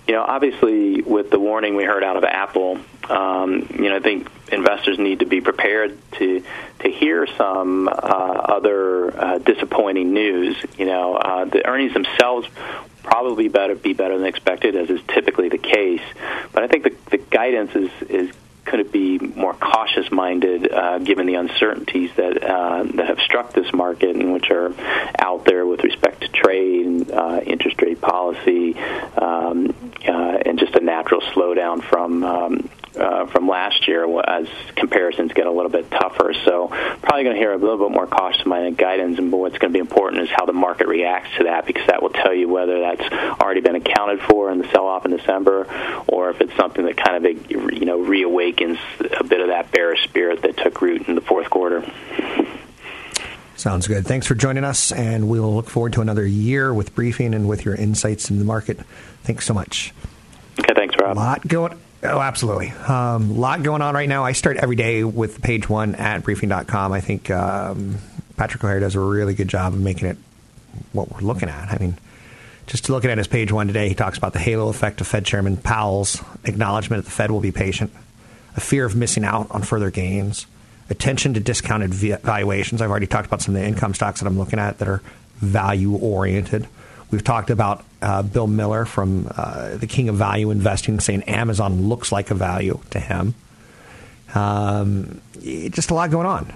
you 0.09 0.14
know 0.14 0.22
obviously 0.22 1.03
with 1.03 1.31
the 1.31 1.38
warning 1.38 1.76
we 1.76 1.85
heard 1.85 2.03
out 2.03 2.16
of 2.16 2.24
Apple, 2.24 2.79
um, 3.11 3.68
you 3.74 3.90
know 3.90 3.96
I 3.96 4.00
think 4.00 4.26
investors 4.50 4.98
need 4.98 5.18
to 5.18 5.26
be 5.26 5.42
prepared 5.42 5.98
to 6.12 6.42
to 6.79 6.90
hear 6.90 7.26
some 7.37 7.88
uh, 7.88 7.92
other 7.92 9.20
uh, 9.20 9.38
disappointing 9.38 10.14
news. 10.14 10.57
You 10.79 10.87
know, 10.87 11.16
uh, 11.16 11.44
the 11.44 11.66
earnings 11.66 11.92
themselves 11.92 12.48
probably 13.02 13.48
better 13.48 13.74
be 13.74 13.92
better 13.92 14.16
than 14.16 14.26
expected, 14.26 14.76
as 14.76 14.90
is 14.90 15.00
typically 15.08 15.48
the 15.48 15.58
case. 15.58 16.02
But 16.52 16.62
I 16.64 16.68
think 16.68 16.84
the, 16.84 16.94
the 17.10 17.18
guidance 17.18 17.74
is 17.74 17.90
is 18.08 18.30
could 18.64 18.80
it 18.80 18.92
be 18.92 19.18
more 19.18 19.54
cautious 19.54 20.10
minded 20.12 20.70
uh, 20.70 20.98
given 20.98 21.26
the 21.26 21.34
uncertainties 21.34 22.10
that 22.16 22.42
uh, 22.42 22.84
that 22.94 23.06
have 23.08 23.18
struck 23.20 23.52
this 23.52 23.72
market 23.72 24.14
and 24.14 24.32
which 24.32 24.50
are 24.50 24.72
out 25.18 25.44
there 25.44 25.66
with 25.66 25.82
respect 25.82 26.20
to 26.22 26.28
trade 26.28 26.86
and 26.86 27.10
uh, 27.10 27.40
interest 27.44 27.80
rate 27.82 28.00
policy 28.00 28.76
um, 29.16 29.74
uh, 30.06 30.38
and 30.46 30.58
just 30.58 30.74
a 30.76 30.80
natural 30.80 31.20
slowdown 31.20 31.82
from 31.82 32.22
um, 32.22 32.70
uh, 33.00 33.26
from 33.26 33.48
last 33.48 33.88
year 33.88 34.04
as 34.20 34.46
comparisons 34.76 35.32
get 35.32 35.46
a 35.46 35.50
little 35.50 35.70
bit 35.70 35.90
tougher. 35.90 36.34
So 36.44 36.68
probably 36.68 37.24
going 37.24 37.34
to 37.34 37.40
hear 37.40 37.52
a 37.52 37.56
little 37.56 37.78
bit 37.78 37.90
more 37.90 38.06
cautious 38.06 38.44
minded 38.44 38.76
guidance, 38.76 39.18
and 39.18 39.32
what's 39.32 39.58
going 39.58 39.72
to 39.72 39.76
be 39.76 39.80
important 39.80 40.22
is 40.22 40.28
how 40.30 40.44
the 40.44 40.52
market 40.52 40.86
reacts 40.86 41.36
to 41.38 41.44
that 41.44 41.66
because 41.66 41.86
that 41.86 42.02
will 42.02 42.10
tell 42.10 42.34
you 42.34 42.48
whether 42.48 42.80
that's 42.80 43.12
already 43.40 43.60
been 43.60 43.76
accounted 43.76 44.20
for 44.20 44.50
in 44.50 44.58
the 44.58 44.68
sell 44.68 44.86
off 44.86 45.04
in 45.04 45.16
December, 45.16 45.66
or 46.06 46.30
if 46.30 46.40
it's 46.40 46.54
something 46.56 46.84
that 46.84 46.96
kind 46.96 47.24
of 47.24 47.50
you 47.50 47.84
know 47.86 47.98
reawakens 47.98 48.78
a 49.18 49.24
bit 49.24 49.40
of 49.40 49.48
that 49.48 49.72
bearish 49.72 50.02
spirit 50.04 50.42
that 50.42 50.56
took 50.58 50.80
root 50.82 51.08
in 51.08 51.14
the 51.14 51.20
fourth 51.20 51.48
quarter. 51.48 51.90
Sounds 53.56 53.86
good. 53.86 54.06
Thanks 54.06 54.26
for 54.26 54.34
joining 54.34 54.64
us, 54.64 54.90
and 54.90 55.28
we'll 55.28 55.54
look 55.54 55.68
forward 55.68 55.92
to 55.94 56.00
another 56.00 56.26
year 56.26 56.72
with 56.72 56.94
briefing 56.94 57.34
and 57.34 57.46
with 57.46 57.64
your 57.66 57.74
insights 57.74 58.30
in 58.30 58.38
the 58.38 58.44
market. 58.44 58.78
Thanks 59.22 59.44
so 59.44 59.52
much. 59.52 59.92
Okay, 60.58 60.72
thanks, 60.74 60.96
Rob. 60.98 61.16
A 61.16 61.18
lot 61.18 61.46
going. 61.46 61.78
Oh, 62.02 62.18
absolutely. 62.20 62.68
A 62.68 62.92
um, 62.92 63.36
lot 63.38 63.62
going 63.62 63.82
on 63.82 63.94
right 63.94 64.08
now. 64.08 64.24
I 64.24 64.32
start 64.32 64.56
every 64.56 64.76
day 64.76 65.04
with 65.04 65.42
page 65.42 65.68
one 65.68 65.94
at 65.94 66.22
briefing.com. 66.22 66.92
I 66.92 67.00
think 67.00 67.30
um, 67.30 67.98
Patrick 68.36 68.64
O'Hare 68.64 68.80
does 68.80 68.94
a 68.94 69.00
really 69.00 69.34
good 69.34 69.48
job 69.48 69.74
of 69.74 69.80
making 69.80 70.08
it 70.08 70.16
what 70.92 71.12
we're 71.12 71.20
looking 71.20 71.50
at. 71.50 71.70
I 71.70 71.76
mean, 71.78 71.98
just 72.66 72.88
looking 72.88 73.10
at 73.10 73.18
his 73.18 73.26
page 73.26 73.52
one 73.52 73.66
today, 73.66 73.88
he 73.88 73.94
talks 73.94 74.16
about 74.16 74.32
the 74.32 74.38
halo 74.38 74.68
effect 74.68 75.00
of 75.02 75.08
Fed 75.08 75.26
Chairman 75.26 75.58
Powell's 75.58 76.22
acknowledgement 76.44 77.04
that 77.04 77.10
the 77.10 77.14
Fed 77.14 77.30
will 77.30 77.40
be 77.40 77.52
patient, 77.52 77.92
a 78.56 78.60
fear 78.60 78.86
of 78.86 78.96
missing 78.96 79.24
out 79.24 79.50
on 79.50 79.62
further 79.62 79.90
gains, 79.90 80.46
attention 80.88 81.34
to 81.34 81.40
discounted 81.40 81.92
valuations. 81.92 82.80
I've 82.80 82.90
already 82.90 83.08
talked 83.08 83.26
about 83.26 83.42
some 83.42 83.54
of 83.54 83.60
the 83.60 83.66
income 83.66 83.92
stocks 83.92 84.20
that 84.20 84.26
I'm 84.26 84.38
looking 84.38 84.58
at 84.58 84.78
that 84.78 84.88
are 84.88 85.02
value 85.36 85.94
oriented. 85.96 86.66
We've 87.11 87.25
talked 87.25 87.51
about 87.51 87.85
uh, 88.01 88.23
Bill 88.23 88.46
Miller 88.46 88.85
from 88.85 89.31
uh, 89.37 89.77
the 89.77 89.87
King 89.87 90.09
of 90.09 90.16
Value 90.16 90.51
Investing 90.51 91.01
saying 91.01 91.25
Amazon 91.25 91.88
looks 91.88 92.12
like 92.12 92.31
a 92.31 92.35
value 92.35 92.79
to 92.90 93.01
him. 93.01 93.35
Um, 94.35 95.20
just 95.42 95.90
a 95.90 95.94
lot 95.94 96.11
going 96.11 96.27
on. 96.27 96.53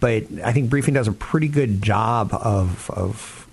But 0.00 0.24
I 0.42 0.52
think 0.52 0.68
Briefing 0.70 0.94
does 0.94 1.06
a 1.06 1.12
pretty 1.12 1.46
good 1.46 1.82
job 1.82 2.32
of, 2.32 2.90
of 2.90 3.46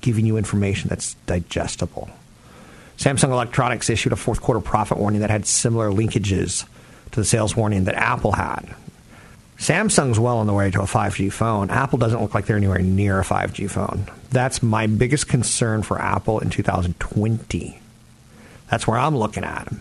giving 0.00 0.26
you 0.26 0.36
information 0.36 0.88
that's 0.88 1.14
digestible. 1.26 2.10
Samsung 2.98 3.30
Electronics 3.30 3.88
issued 3.88 4.12
a 4.12 4.16
fourth 4.16 4.40
quarter 4.40 4.60
profit 4.60 4.98
warning 4.98 5.20
that 5.20 5.30
had 5.30 5.46
similar 5.46 5.90
linkages 5.90 6.66
to 7.12 7.20
the 7.20 7.24
sales 7.24 7.56
warning 7.56 7.84
that 7.84 7.94
Apple 7.94 8.32
had. 8.32 8.74
Samsung's 9.62 10.18
well 10.18 10.38
on 10.38 10.48
the 10.48 10.52
way 10.52 10.72
to 10.72 10.80
a 10.80 10.86
5G 10.86 11.32
phone. 11.32 11.70
Apple 11.70 11.96
doesn't 11.96 12.20
look 12.20 12.34
like 12.34 12.46
they're 12.46 12.56
anywhere 12.56 12.80
near 12.80 13.20
a 13.20 13.24
5G 13.24 13.70
phone. 13.70 14.08
That's 14.30 14.60
my 14.60 14.88
biggest 14.88 15.28
concern 15.28 15.84
for 15.84 16.00
Apple 16.02 16.40
in 16.40 16.50
2020. 16.50 17.78
That's 18.68 18.88
where 18.88 18.98
I'm 18.98 19.16
looking 19.16 19.44
at. 19.44 19.72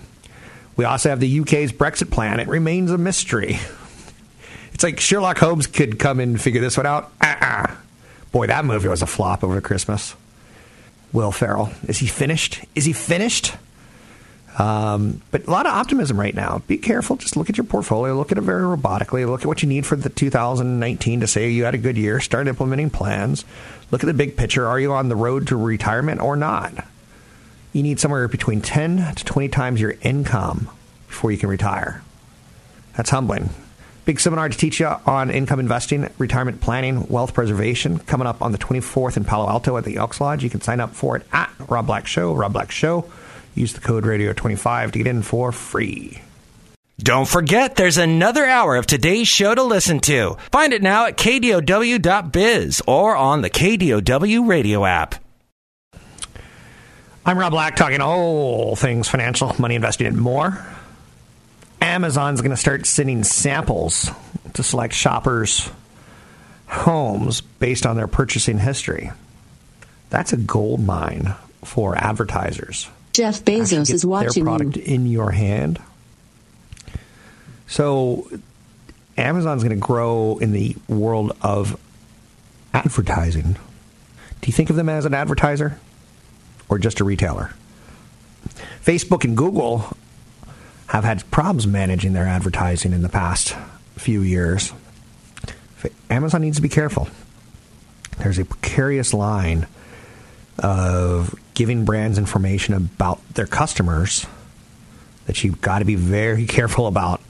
We 0.75 0.85
also 0.85 1.09
have 1.09 1.19
the 1.19 1.39
UK's 1.39 1.71
Brexit 1.71 2.11
plan. 2.11 2.39
It 2.39 2.47
remains 2.47 2.91
a 2.91 2.97
mystery. 2.97 3.59
It's 4.73 4.83
like 4.85 4.99
Sherlock 4.99 5.37
Holmes 5.37 5.67
could 5.67 5.99
come 5.99 6.19
and 6.19 6.41
figure 6.41 6.59
this 6.61 6.75
one 6.75 6.87
out. 6.87 7.11
Uh-uh. 7.21 7.75
Boy, 8.31 8.47
that 8.47 8.65
movie 8.65 8.87
was 8.87 9.03
a 9.03 9.05
flop 9.05 9.43
over 9.43 9.61
Christmas. 9.61 10.15
Will 11.13 11.31
Ferrell. 11.31 11.71
Is 11.87 11.99
he 11.99 12.07
finished? 12.07 12.63
Is 12.73 12.85
he 12.85 12.93
finished? 12.93 13.53
Um, 14.57 15.21
but 15.31 15.47
a 15.47 15.51
lot 15.51 15.65
of 15.65 15.73
optimism 15.73 16.19
right 16.19 16.35
now. 16.35 16.61
Be 16.67 16.77
careful. 16.77 17.15
Just 17.15 17.37
look 17.37 17.49
at 17.49 17.57
your 17.57 17.63
portfolio. 17.63 18.15
Look 18.15 18.31
at 18.31 18.37
it 18.37 18.41
very 18.41 18.63
robotically. 18.63 19.27
Look 19.27 19.41
at 19.41 19.47
what 19.47 19.63
you 19.63 19.69
need 19.69 19.85
for 19.85 19.95
the 19.95 20.09
2019 20.09 21.21
to 21.21 21.27
say 21.27 21.49
you 21.49 21.63
had 21.63 21.75
a 21.75 21.79
good 21.79 21.97
year. 21.97 22.19
Start 22.19 22.47
implementing 22.47 22.89
plans. 22.89 23.45
Look 23.91 24.03
at 24.03 24.07
the 24.07 24.13
big 24.13 24.35
picture. 24.35 24.67
Are 24.67 24.79
you 24.79 24.93
on 24.93 25.09
the 25.09 25.15
road 25.15 25.47
to 25.47 25.55
retirement 25.55 26.21
or 26.21 26.35
not? 26.35 26.85
You 27.71 27.83
need 27.83 27.99
somewhere 27.99 28.27
between 28.27 28.61
10 28.61 29.15
to 29.15 29.25
20 29.25 29.47
times 29.47 29.79
your 29.79 29.95
income 30.01 30.69
before 31.07 31.31
you 31.31 31.37
can 31.37 31.49
retire. 31.49 32.03
That's 32.97 33.09
humbling. 33.09 33.49
Big 34.03 34.19
seminar 34.19 34.49
to 34.49 34.57
teach 34.57 34.79
you 34.81 34.87
on 35.05 35.29
income 35.29 35.59
investing, 35.59 36.09
retirement 36.17 36.59
planning, 36.59 37.07
wealth 37.07 37.33
preservation 37.33 37.99
coming 37.99 38.27
up 38.27 38.41
on 38.41 38.51
the 38.51 38.57
24th 38.57 39.15
in 39.15 39.23
Palo 39.23 39.47
Alto 39.47 39.77
at 39.77 39.85
the 39.85 39.95
Elks 39.95 40.19
Lodge. 40.19 40.43
You 40.43 40.49
can 40.49 40.59
sign 40.59 40.81
up 40.81 40.93
for 40.93 41.15
it 41.15 41.25
at 41.31 41.49
Rob 41.69 41.87
Black 41.87 42.07
Show, 42.07 42.33
Rob 42.33 42.51
Black 42.51 42.71
Show 42.71 43.05
Use 43.55 43.73
the 43.73 43.81
code 43.81 44.03
radio25 44.03 44.91
to 44.91 44.97
get 44.97 45.07
in 45.07 45.21
for 45.21 45.51
free. 45.51 46.21
Don't 46.99 47.27
forget, 47.27 47.75
there's 47.75 47.97
another 47.97 48.45
hour 48.45 48.75
of 48.75 48.85
today's 48.85 49.27
show 49.27 49.55
to 49.55 49.63
listen 49.63 49.99
to. 50.01 50.37
Find 50.51 50.71
it 50.71 50.83
now 50.83 51.07
at 51.07 51.17
kdow.biz 51.17 52.81
or 52.85 53.15
on 53.15 53.41
the 53.41 53.49
KDOW 53.49 54.47
radio 54.47 54.85
app. 54.85 55.15
I'm 57.25 57.37
Rob 57.37 57.51
Black, 57.51 57.75
talking 57.75 58.01
all 58.01 58.75
things 58.75 59.07
financial, 59.07 59.55
money 59.59 59.75
investing, 59.75 60.07
and 60.07 60.17
more. 60.17 60.63
Amazon's 61.81 62.41
going 62.41 62.51
to 62.51 62.57
start 62.57 62.85
sending 62.85 63.23
samples 63.23 64.11
to 64.53 64.61
select 64.61 64.93
shoppers' 64.93 65.69
homes 66.67 67.41
based 67.41 67.85
on 67.85 67.95
their 67.95 68.07
purchasing 68.07 68.59
history. 68.59 69.11
That's 70.11 70.33
a 70.33 70.37
gold 70.37 70.85
mine 70.85 71.33
for 71.63 71.95
advertisers. 71.95 72.87
Jeff 73.13 73.43
Bezos 73.43 73.91
is 73.91 74.05
watching 74.05 74.45
their 74.45 74.57
product 74.57 74.77
you. 74.77 74.83
in 74.83 75.05
your 75.05 75.31
hand. 75.31 75.79
So 77.67 78.29
Amazon's 79.17 79.63
going 79.63 79.75
to 79.75 79.85
grow 79.85 80.37
in 80.39 80.51
the 80.51 80.75
world 80.87 81.35
of 81.41 81.79
advertising. 82.73 83.53
Do 83.53 84.47
you 84.47 84.53
think 84.53 84.69
of 84.69 84.75
them 84.75 84.89
as 84.89 85.05
an 85.05 85.13
advertiser 85.13 85.79
or 86.69 86.79
just 86.79 86.99
a 86.99 87.03
retailer? 87.03 87.53
Facebook 88.83 89.23
and 89.23 89.37
Google 89.37 89.95
have 90.87 91.03
had 91.03 91.29
problems 91.31 91.67
managing 91.67 92.13
their 92.13 92.27
advertising 92.27 92.91
in 92.91 93.01
the 93.01 93.09
past 93.09 93.55
few 93.95 94.21
years. 94.21 94.73
Amazon 96.09 96.41
needs 96.41 96.57
to 96.57 96.61
be 96.61 96.69
careful. 96.69 97.07
There's 98.17 98.39
a 98.39 98.45
precarious 98.45 99.13
line 99.13 99.67
of 100.59 101.33
giving 101.61 101.85
brands 101.85 102.17
information 102.17 102.73
about 102.73 103.19
their 103.35 103.45
customers 103.45 104.25
that 105.27 105.43
you've 105.43 105.61
got 105.61 105.77
to 105.77 105.85
be 105.85 105.93
very 105.93 106.45
careful 106.57 106.87
about. 106.87 107.21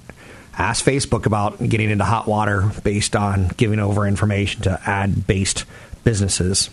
Ask 0.58 0.86
Facebook 0.86 1.26
about 1.26 1.60
getting 1.60 1.90
into 1.90 2.06
hot 2.06 2.30
water 2.30 2.72
based 2.82 3.14
on 3.14 3.50
giving 3.58 3.80
over 3.80 4.08
information 4.08 4.62
to 4.62 4.80
ad 4.86 5.28
based 5.28 5.66
businesses. 6.06 6.70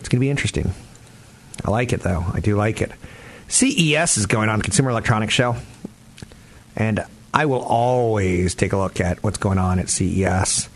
It's 0.00 0.08
going 0.08 0.18
to 0.18 0.24
be 0.24 0.28
interesting. 0.28 0.72
I 1.64 1.70
like 1.70 1.92
it 1.92 2.00
though. 2.00 2.24
I 2.34 2.40
do 2.40 2.56
like 2.56 2.82
it. 2.82 2.90
CES 3.46 4.16
is 4.16 4.26
going 4.26 4.48
on, 4.48 4.60
Consumer 4.60 4.90
Electronics 4.90 5.34
Show, 5.34 5.54
and 6.74 7.04
I 7.32 7.46
will 7.46 7.62
always 7.62 8.56
take 8.56 8.72
a 8.72 8.76
look 8.76 8.98
at 9.00 9.22
what's 9.22 9.38
going 9.38 9.58
on 9.58 9.78
at 9.78 9.88
CES 9.88 10.68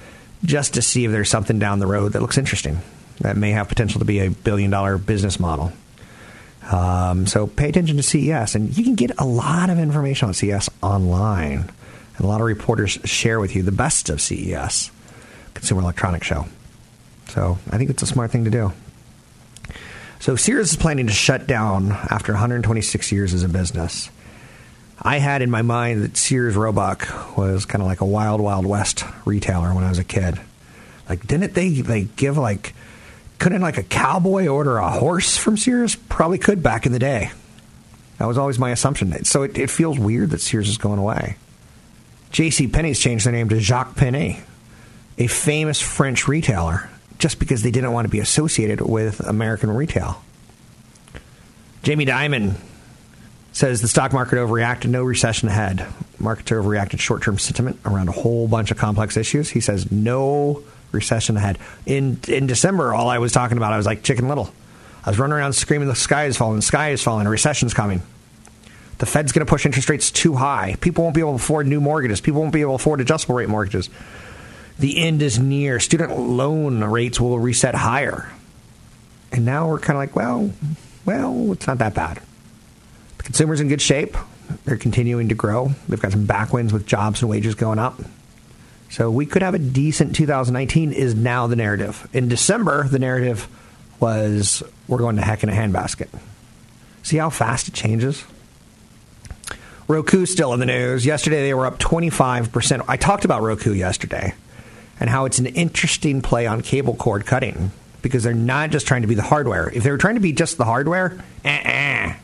just 0.45 0.75
to 0.75 0.83
see 0.83 1.05
if 1.05 1.11
there's 1.11 1.29
something 1.29 1.59
down 1.59 1.81
the 1.81 1.89
road 1.89 2.13
that 2.13 2.23
looks 2.23 2.39
interesting 2.39 2.79
that 3.21 3.37
may 3.37 3.51
have 3.51 3.69
potential 3.69 3.99
to 3.99 4.05
be 4.05 4.21
a 4.21 4.31
billion 4.31 4.71
dollar 4.71 4.99
business 4.99 5.41
model. 5.41 5.73
Um, 6.71 7.27
so 7.27 7.47
pay 7.47 7.69
attention 7.69 7.97
to 7.97 8.03
CES, 8.03 8.55
and 8.55 8.77
you 8.77 8.85
can 8.85 8.95
get 8.95 9.13
a 9.19 9.25
lot 9.25 9.71
of 9.71 9.79
information 9.79 10.29
on 10.29 10.35
CES 10.35 10.69
online. 10.83 11.71
And 12.17 12.25
a 12.25 12.27
lot 12.27 12.41
of 12.41 12.47
reporters 12.47 12.99
share 13.05 13.41
with 13.41 13.57
you 13.57 13.63
the 13.63 13.73
best 13.73 14.11
of 14.11 14.21
CES, 14.21 14.91
Consumer 15.55 15.81
Electronics 15.81 16.27
Show. 16.27 16.47
So 17.29 17.59
I 17.71 17.79
think 17.79 17.91
it's 17.91 18.03
a 18.03 18.07
smart 18.07 18.31
thing 18.31 18.45
to 18.45 18.51
do. 18.51 18.73
So 20.21 20.37
Sears 20.37 20.71
is 20.71 20.77
planning 20.77 21.07
to 21.07 21.13
shut 21.13 21.47
down 21.47 21.93
after 21.93 22.33
126 22.33 23.11
years 23.11 23.33
as 23.33 23.43
a 23.43 23.49
business. 23.49 24.11
I 25.01 25.19
had 25.19 25.41
in 25.41 25.51
my 25.51 25.63
mind 25.63 26.03
that 26.03 26.17
Sears 26.19 26.57
Roebuck 26.57 27.39
was 27.39 27.65
kind 27.65 27.81
of 27.81 27.89
like 27.89 28.03
a 28.03 28.07
wild, 28.07 28.41
wild 28.41 28.67
west 28.67 29.05
retailer 29.25 29.73
when 29.75 29.83
I 29.83 29.89
was 29.89 29.99
a 29.99 30.05
kid. 30.05 30.39
Like, 31.09 31.27
didn't 31.27 31.55
they 31.55 31.71
they 31.81 32.03
give 32.03 32.37
like 32.37 32.75
couldn't 33.41 33.63
like 33.63 33.79
a 33.79 33.83
cowboy 33.83 34.47
order 34.47 34.77
a 34.77 34.91
horse 34.91 35.37
from 35.37 35.57
Sears? 35.57 35.97
Probably 35.97 36.39
could 36.39 36.63
back 36.63 36.87
in 36.87 36.93
the 36.93 36.99
day. 36.99 37.33
That 38.19 38.27
was 38.27 38.37
always 38.37 38.59
my 38.59 38.71
assumption. 38.71 39.25
So 39.25 39.43
it, 39.43 39.59
it 39.59 39.71
feels 39.71 39.99
weird 39.99 40.31
that 40.31 40.43
Sears 40.43 40.69
is 40.69 40.77
going 40.77 40.99
away. 40.99 41.37
J.C. 42.33 42.69
Penney's 42.69 43.01
changed 43.01 43.25
their 43.25 43.33
name 43.33 43.49
to 43.49 43.59
Jacques 43.59 43.97
Penney, 43.97 44.41
a 45.17 45.27
famous 45.27 45.81
French 45.81 46.29
retailer, 46.29 46.91
just 47.19 47.39
because 47.39 47.63
they 47.63 47.71
didn't 47.71 47.93
want 47.93 48.05
to 48.05 48.11
be 48.11 48.21
associated 48.21 48.83
with 48.83 49.21
American 49.21 49.71
retail. 49.71 50.23
Jamie 51.83 52.05
Dimon 52.05 52.57
says 53.53 53.81
the 53.81 53.89
stock 53.89 54.13
market 54.13 54.37
overreacted, 54.37 54.91
no 54.91 55.03
recession 55.03 55.49
ahead. 55.49 55.87
Markets 56.19 56.51
overreacted 56.51 57.01
short 57.01 57.23
term 57.23 57.39
sentiment 57.39 57.81
around 57.87 58.11
a 58.11 58.13
whole 58.13 58.47
bunch 58.49 58.71
of 58.71 58.77
complex 58.77 59.17
issues. 59.17 59.49
He 59.49 59.61
says 59.61 59.91
no 59.91 60.63
recession 60.93 61.37
ahead. 61.37 61.59
In 61.87 62.21
in 62.29 62.47
December, 62.47 62.95
all 62.95 63.09
I 63.09 63.19
was 63.19 63.33
talking 63.33 63.57
about, 63.57 63.73
I 63.73 63.77
was 63.77 63.87
like 63.87 64.03
Chicken 64.03 64.29
Little. 64.29 64.51
I 65.05 65.11
was 65.11 65.19
running 65.19 65.35
around 65.35 65.55
screaming, 65.55 65.89
"The 65.89 65.95
sky 65.95 66.25
is 66.27 66.37
falling! 66.37 66.57
The 66.57 66.63
sky 66.63 66.91
is 66.91 67.03
falling! 67.03 67.27
A 67.27 67.31
recession's 67.31 67.75
coming." 67.75 68.03
The 68.99 69.07
Fed's 69.07 69.33
going 69.33 69.47
to 69.47 69.51
push 69.51 69.65
interest 69.65 69.89
rates 69.89 70.11
too 70.11 70.35
high. 70.35 70.77
People 70.83 71.05
won't 71.05 71.15
be 71.15 71.23
able 71.23 71.33
to 71.33 71.43
afford 71.43 71.67
new 71.67 71.81
mortgages. 71.81 72.21
People 72.21 72.43
won't 72.43 72.53
be 72.53 72.61
able 72.61 72.73
to 72.73 72.83
afford 72.83 73.01
adjustable 73.01 73.35
rate 73.35 73.49
mortgages. 73.49 73.89
The 74.79 74.99
end 74.99 75.23
is 75.23 75.39
near. 75.39 75.81
Student 75.81 76.19
loan 76.19 76.85
rates 76.85 77.19
will 77.19 77.39
reset 77.39 77.75
higher. 77.75 78.31
And 79.33 79.47
now 79.47 79.69
we're 79.69 79.79
kind 79.79 79.97
of 79.97 80.01
like, 80.01 80.15
well, 80.15 80.53
well, 81.07 81.53
it's 81.53 81.67
not 81.67 81.79
that 81.79 81.95
bad. 81.95 82.21
The 83.17 83.23
consumer's 83.23 83.63
in 83.63 83.69
good 83.69 83.81
shape. 83.81 84.19
They're 84.67 84.77
continuing 84.77 85.31
to 85.31 85.35
grow. 85.35 85.73
They've 85.89 86.01
got 86.01 86.13
some 86.13 86.27
backwinds 86.27 86.73
with 86.73 86.87
jobs 86.87 87.23
and 87.23 87.31
wages 87.31 87.55
going 87.55 87.79
up. 87.79 88.01
So 88.91 89.11
we 89.11 89.25
could 89.25 89.43
have 89.43 89.55
a 89.55 89.59
decent 89.59 90.17
2019 90.17 90.93
is 90.93 91.15
now 91.15 91.47
the 91.47 91.57
narrative. 91.57 92.09
In 92.13 92.29
December, 92.29 92.89
the 92.89 92.99
narrative 92.99 93.49
was 94.01 94.63
we're 94.89 94.99
going 94.99 95.17
to 95.17 95.23
heck 95.23 95.43
in 95.43 95.49
a 95.49 95.53
handbasket. 95.53 96.09
See 97.03 97.17
how 97.17 97.31
fast 97.31 97.69
it 97.69 97.75
changes? 97.75 98.25
Roku 99.87 100.27
still 100.27 100.53
in 100.53 100.61
the 100.61 100.67
news. 100.67 101.07
Yesterday 101.07 101.43
they 101.43 101.55
were 101.55 101.67
up 101.67 101.79
25%. 101.79 102.85
I 102.89 102.97
talked 102.97 103.25
about 103.25 103.43
Roku 103.43 103.73
yesterday 103.73 104.35
and 104.99 105.09
how 105.09 105.25
it's 105.25 105.39
an 105.39 105.47
interesting 105.47 106.21
play 106.21 106.47
on 106.47 106.61
cable 106.61 106.95
cord 106.95 107.27
cutting 107.27 107.71
because 108.03 108.25
they're 108.25 108.35
not 108.35 108.71
just 108.71 108.87
trying 108.87 109.03
to 109.03 109.09
be 109.09 109.15
the 109.15 109.23
hardware. 109.23 109.71
If 109.71 109.85
they 109.85 109.91
were 109.91 109.99
trying 109.99 110.15
to 110.15 110.21
be 110.21 110.33
just 110.33 110.59
the 110.59 110.65
hardware, 110.65 111.23
eh, 111.45 112.15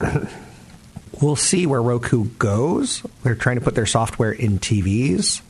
eh. 0.00 0.26
we'll 1.20 1.36
see 1.36 1.66
where 1.66 1.82
Roku 1.82 2.24
goes. 2.38 3.02
They're 3.22 3.34
trying 3.34 3.56
to 3.56 3.62
put 3.62 3.74
their 3.74 3.86
software 3.86 4.32
in 4.32 4.58
TVs. 4.58 5.42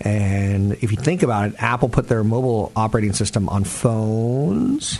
And 0.00 0.72
if 0.74 0.90
you 0.90 0.98
think 0.98 1.22
about 1.22 1.50
it, 1.50 1.62
Apple 1.62 1.88
put 1.88 2.08
their 2.08 2.24
mobile 2.24 2.72
operating 2.74 3.12
system 3.12 3.48
on 3.48 3.64
phones. 3.64 4.98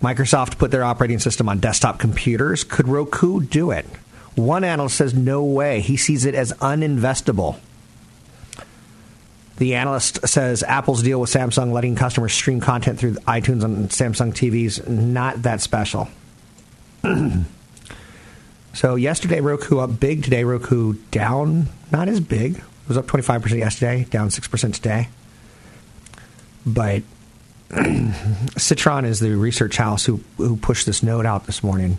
Microsoft 0.00 0.58
put 0.58 0.70
their 0.70 0.82
operating 0.82 1.18
system 1.18 1.48
on 1.48 1.58
desktop 1.58 1.98
computers. 1.98 2.64
Could 2.64 2.88
Roku 2.88 3.40
do 3.42 3.70
it? 3.70 3.86
One 4.34 4.64
analyst 4.64 4.96
says 4.96 5.14
no 5.14 5.44
way. 5.44 5.80
He 5.80 5.96
sees 5.96 6.24
it 6.24 6.34
as 6.34 6.52
uninvestable. 6.54 7.58
The 9.58 9.74
analyst 9.74 10.26
says 10.26 10.62
Apple's 10.64 11.02
deal 11.02 11.20
with 11.20 11.30
Samsung 11.30 11.72
letting 11.72 11.94
customers 11.94 12.32
stream 12.32 12.60
content 12.60 12.98
through 12.98 13.12
iTunes 13.12 13.62
on 13.62 13.88
Samsung 13.88 14.32
TVs 14.32 14.88
not 14.88 15.42
that 15.42 15.60
special. 15.60 16.08
so 18.72 18.96
yesterday 18.96 19.40
Roku 19.40 19.78
up 19.78 20.00
big, 20.00 20.24
today 20.24 20.42
Roku 20.42 20.94
down 21.10 21.68
not 21.92 22.08
as 22.08 22.18
big. 22.18 22.60
It 22.82 22.88
was 22.88 22.96
up 22.96 23.06
25% 23.06 23.58
yesterday, 23.58 24.04
down 24.04 24.28
6% 24.28 24.74
today. 24.74 25.08
But 26.66 27.02
Citron 28.56 29.04
is 29.04 29.20
the 29.20 29.34
research 29.34 29.76
house 29.76 30.04
who, 30.04 30.20
who 30.36 30.56
pushed 30.56 30.86
this 30.86 31.02
note 31.02 31.26
out 31.26 31.46
this 31.46 31.62
morning. 31.62 31.98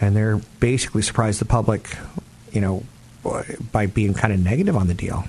And 0.00 0.14
they're 0.14 0.36
basically 0.60 1.02
surprised 1.02 1.40
the 1.40 1.46
public, 1.46 1.96
you 2.52 2.60
know, 2.60 2.84
by 3.72 3.86
being 3.86 4.14
kind 4.14 4.32
of 4.32 4.40
negative 4.40 4.76
on 4.76 4.86
the 4.86 4.94
deal. 4.94 5.24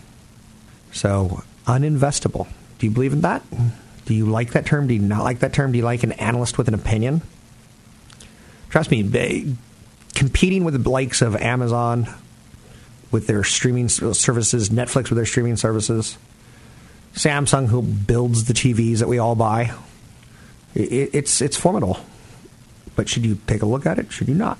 So, 0.91 1.43
uninvestable. 1.65 2.47
Do 2.79 2.85
you 2.85 2.91
believe 2.91 3.13
in 3.13 3.21
that? 3.21 3.43
Do 4.05 4.13
you 4.13 4.25
like 4.25 4.51
that 4.51 4.65
term? 4.65 4.87
Do 4.87 4.93
you 4.93 4.99
not 5.01 5.23
like 5.23 5.39
that 5.39 5.53
term? 5.53 5.71
Do 5.71 5.77
you 5.77 5.83
like 5.83 6.03
an 6.03 6.11
analyst 6.13 6.57
with 6.57 6.67
an 6.67 6.73
opinion? 6.73 7.21
Trust 8.69 8.91
me, 8.91 9.55
competing 10.13 10.63
with 10.63 10.81
the 10.81 10.89
likes 10.89 11.21
of 11.21 11.35
Amazon, 11.35 12.07
with 13.11 13.27
their 13.27 13.43
streaming 13.43 13.89
services, 13.89 14.69
Netflix 14.69 15.09
with 15.09 15.17
their 15.17 15.25
streaming 15.25 15.55
services, 15.55 16.17
Samsung 17.13 17.67
who 17.67 17.81
builds 17.81 18.45
the 18.45 18.53
TVs 18.53 18.99
that 18.99 19.07
we 19.07 19.17
all 19.17 19.35
buy. 19.35 19.73
It, 20.75 21.09
it's 21.13 21.41
it's 21.41 21.57
formidable. 21.57 21.99
But 22.95 23.07
should 23.09 23.25
you 23.25 23.37
take 23.47 23.61
a 23.61 23.65
look 23.65 23.85
at 23.85 23.99
it? 23.99 24.11
Should 24.11 24.27
you 24.27 24.35
not? 24.35 24.57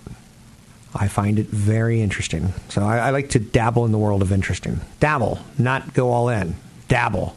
I 0.96 1.08
find 1.08 1.38
it 1.38 1.48
very 1.48 2.02
interesting. 2.02 2.54
So 2.70 2.84
I, 2.84 2.98
I 2.98 3.10
like 3.10 3.32
to 3.32 3.40
dabble 3.40 3.86
in 3.86 3.92
the 3.92 3.98
world 3.98 4.22
of 4.22 4.32
interesting. 4.32 4.80
Dabble, 5.00 5.40
not 5.58 5.94
go 5.94 6.12
all 6.12 6.30
in. 6.30 6.56
Dabble. 6.88 7.36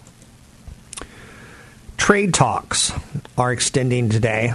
Trade 1.97 2.33
talks 2.33 2.93
are 3.37 3.53
extending 3.53 4.09
today. 4.09 4.55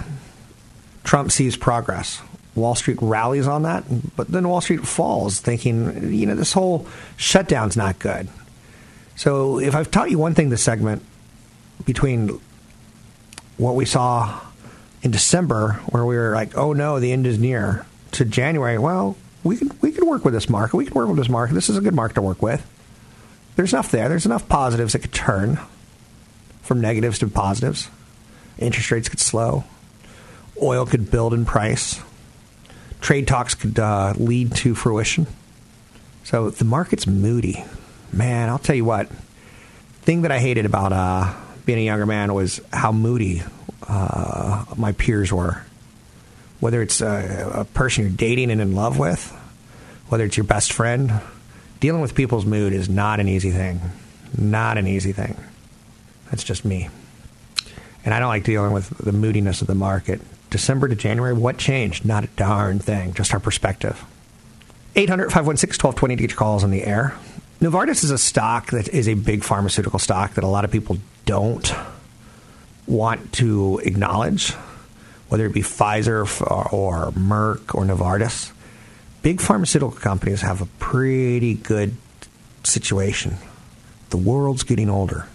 Trump 1.04 1.30
sees 1.30 1.56
progress. 1.56 2.20
Wall 2.56 2.74
Street 2.74 2.98
rallies 3.00 3.46
on 3.46 3.62
that, 3.62 3.84
but 4.16 4.28
then 4.28 4.48
Wall 4.48 4.60
Street 4.60 4.86
falls, 4.86 5.40
thinking, 5.40 6.12
you 6.12 6.26
know, 6.26 6.34
this 6.34 6.52
whole 6.52 6.86
shutdown's 7.16 7.76
not 7.76 7.98
good. 7.98 8.28
So 9.14 9.60
if 9.60 9.74
I've 9.74 9.90
taught 9.90 10.10
you 10.10 10.18
one 10.18 10.34
thing 10.34 10.48
this 10.48 10.62
segment 10.62 11.02
between 11.84 12.40
what 13.58 13.74
we 13.74 13.84
saw 13.84 14.40
in 15.02 15.10
December, 15.10 15.74
where 15.90 16.04
we 16.04 16.16
were 16.16 16.34
like, 16.34 16.56
oh 16.56 16.72
no, 16.72 16.98
the 16.98 17.12
end 17.12 17.26
is 17.26 17.38
near, 17.38 17.86
to 18.12 18.24
January, 18.24 18.78
well, 18.78 19.16
we 19.44 19.56
can 19.56 19.70
we 19.80 19.92
can 19.92 20.06
work 20.06 20.24
with 20.24 20.34
this 20.34 20.48
market. 20.48 20.76
We 20.76 20.86
can 20.86 20.94
work 20.94 21.08
with 21.08 21.18
this 21.18 21.28
market. 21.28 21.54
This 21.54 21.68
is 21.68 21.76
a 21.76 21.80
good 21.80 21.94
market 21.94 22.14
to 22.14 22.22
work 22.22 22.42
with. 22.42 22.66
There's 23.54 23.72
enough 23.72 23.90
there. 23.90 24.08
There's 24.08 24.26
enough 24.26 24.48
positives 24.48 24.94
that 24.94 25.00
could 25.00 25.12
turn 25.12 25.58
from 26.62 26.80
negatives 26.80 27.18
to 27.20 27.28
positives. 27.28 27.88
Interest 28.58 28.90
rates 28.90 29.08
could 29.08 29.20
slow. 29.20 29.64
Oil 30.60 30.86
could 30.86 31.10
build 31.10 31.32
in 31.32 31.44
price 31.44 32.00
trade 33.06 33.28
talks 33.28 33.54
could 33.54 33.78
uh, 33.78 34.12
lead 34.16 34.52
to 34.52 34.74
fruition. 34.74 35.28
So 36.24 36.50
the 36.50 36.64
market's 36.64 37.06
moody. 37.06 37.64
Man, 38.12 38.48
I'll 38.48 38.58
tell 38.58 38.74
you 38.74 38.84
what. 38.84 39.08
Thing 40.02 40.22
that 40.22 40.32
I 40.32 40.40
hated 40.40 40.66
about 40.66 40.92
uh, 40.92 41.32
being 41.64 41.78
a 41.78 41.84
younger 41.84 42.04
man 42.04 42.34
was 42.34 42.60
how 42.72 42.90
moody 42.90 43.44
uh, 43.86 44.64
my 44.76 44.90
peers 44.90 45.32
were. 45.32 45.62
Whether 46.58 46.82
it's 46.82 47.00
a, 47.00 47.52
a 47.54 47.64
person 47.64 48.02
you're 48.02 48.12
dating 48.12 48.50
and 48.50 48.60
in 48.60 48.74
love 48.74 48.98
with, 48.98 49.30
whether 50.08 50.24
it's 50.24 50.36
your 50.36 50.42
best 50.42 50.72
friend, 50.72 51.12
dealing 51.78 52.00
with 52.00 52.16
people's 52.16 52.44
mood 52.44 52.72
is 52.72 52.88
not 52.88 53.20
an 53.20 53.28
easy 53.28 53.52
thing. 53.52 53.80
Not 54.36 54.78
an 54.78 54.88
easy 54.88 55.12
thing. 55.12 55.36
That's 56.32 56.42
just 56.42 56.64
me. 56.64 56.90
And 58.04 58.12
I 58.12 58.18
don't 58.18 58.30
like 58.30 58.42
dealing 58.42 58.72
with 58.72 58.88
the 58.98 59.12
moodiness 59.12 59.60
of 59.60 59.68
the 59.68 59.76
market. 59.76 60.20
December 60.50 60.88
to 60.88 60.94
January, 60.94 61.32
what 61.32 61.58
changed? 61.58 62.04
Not 62.04 62.24
a 62.24 62.28
darn 62.28 62.78
thing, 62.78 63.14
just 63.14 63.34
our 63.34 63.40
perspective. 63.40 64.04
800 64.94 65.26
516 65.30 65.84
1220 65.84 66.16
to 66.16 66.22
get 66.22 66.30
your 66.30 66.38
calls 66.38 66.64
on 66.64 66.70
the 66.70 66.84
air. 66.84 67.14
Novartis 67.60 68.04
is 68.04 68.10
a 68.10 68.18
stock 68.18 68.70
that 68.70 68.88
is 68.88 69.08
a 69.08 69.14
big 69.14 69.42
pharmaceutical 69.42 69.98
stock 69.98 70.34
that 70.34 70.44
a 70.44 70.48
lot 70.48 70.64
of 70.64 70.70
people 70.70 70.98
don't 71.24 71.74
want 72.86 73.32
to 73.34 73.80
acknowledge, 73.84 74.52
whether 75.28 75.46
it 75.46 75.52
be 75.52 75.62
Pfizer 75.62 76.22
or 76.72 77.10
Merck 77.12 77.74
or 77.74 77.84
Novartis. 77.84 78.52
Big 79.22 79.40
pharmaceutical 79.40 79.90
companies 79.90 80.42
have 80.42 80.60
a 80.60 80.66
pretty 80.78 81.54
good 81.54 81.96
situation. 82.62 83.36
The 84.10 84.16
world's 84.16 84.62
getting 84.62 84.88
older. 84.88 85.26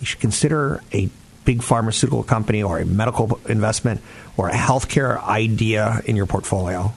You 0.00 0.06
should 0.06 0.20
consider 0.20 0.82
a 0.92 1.08
big 1.48 1.62
pharmaceutical 1.62 2.22
company 2.22 2.62
or 2.62 2.78
a 2.78 2.84
medical 2.84 3.40
investment 3.48 4.02
or 4.36 4.50
a 4.50 4.52
healthcare 4.52 5.18
idea 5.24 6.02
in 6.04 6.14
your 6.14 6.26
portfolio. 6.26 6.92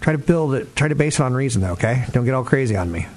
Try 0.00 0.12
to 0.12 0.18
build 0.18 0.54
it, 0.54 0.76
try 0.76 0.86
to 0.86 0.94
base 0.94 1.18
it 1.18 1.24
on 1.24 1.34
reason, 1.34 1.62
though, 1.62 1.72
okay? 1.72 2.04
Don't 2.12 2.24
get 2.24 2.34
all 2.34 2.44
crazy 2.44 2.76
on 2.76 2.92
me. 2.92 3.08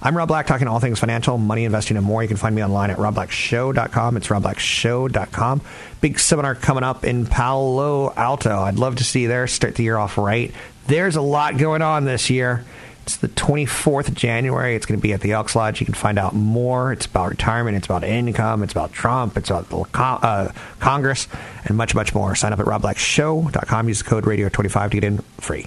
I'm 0.00 0.16
Rob 0.16 0.28
Black, 0.28 0.46
talking 0.46 0.66
all 0.66 0.80
things 0.80 0.98
financial, 0.98 1.36
money, 1.36 1.66
investing, 1.66 1.98
and 1.98 2.06
more. 2.06 2.22
You 2.22 2.28
can 2.28 2.38
find 2.38 2.54
me 2.54 2.64
online 2.64 2.88
at 2.88 2.96
robblackshow.com. 2.96 4.16
It's 4.16 4.28
robblackshow.com. 4.28 5.60
Big 6.00 6.18
seminar 6.18 6.54
coming 6.54 6.84
up 6.84 7.04
in 7.04 7.26
Palo 7.26 8.14
Alto. 8.16 8.60
I'd 8.60 8.78
love 8.78 8.96
to 8.96 9.04
see 9.04 9.20
you 9.20 9.28
there. 9.28 9.46
Start 9.46 9.74
the 9.74 9.82
year 9.82 9.98
off 9.98 10.16
right. 10.16 10.54
There's 10.86 11.16
a 11.16 11.22
lot 11.22 11.58
going 11.58 11.82
on 11.82 12.06
this 12.06 12.30
year. 12.30 12.64
It's 13.02 13.16
the 13.16 13.28
24th 13.28 14.08
of 14.08 14.14
January. 14.14 14.76
It's 14.76 14.86
going 14.86 14.98
to 14.98 15.02
be 15.02 15.12
at 15.12 15.20
the 15.20 15.32
Elks 15.32 15.56
Lodge. 15.56 15.80
You 15.80 15.86
can 15.86 15.94
find 15.94 16.18
out 16.18 16.34
more. 16.34 16.92
It's 16.92 17.06
about 17.06 17.30
retirement. 17.30 17.76
It's 17.76 17.86
about 17.86 18.04
income. 18.04 18.62
It's 18.62 18.72
about 18.72 18.92
Trump. 18.92 19.36
It's 19.36 19.50
about 19.50 19.88
uh, 19.94 20.52
Congress 20.78 21.26
and 21.64 21.76
much, 21.76 21.94
much 21.94 22.14
more. 22.14 22.34
Sign 22.36 22.52
up 22.52 22.60
at 22.60 22.66
robblackshow.com. 22.66 23.88
Use 23.88 23.98
the 23.98 24.04
code 24.04 24.24
radio25 24.24 24.90
to 24.90 25.00
get 25.00 25.04
in 25.04 25.18
free. 25.38 25.66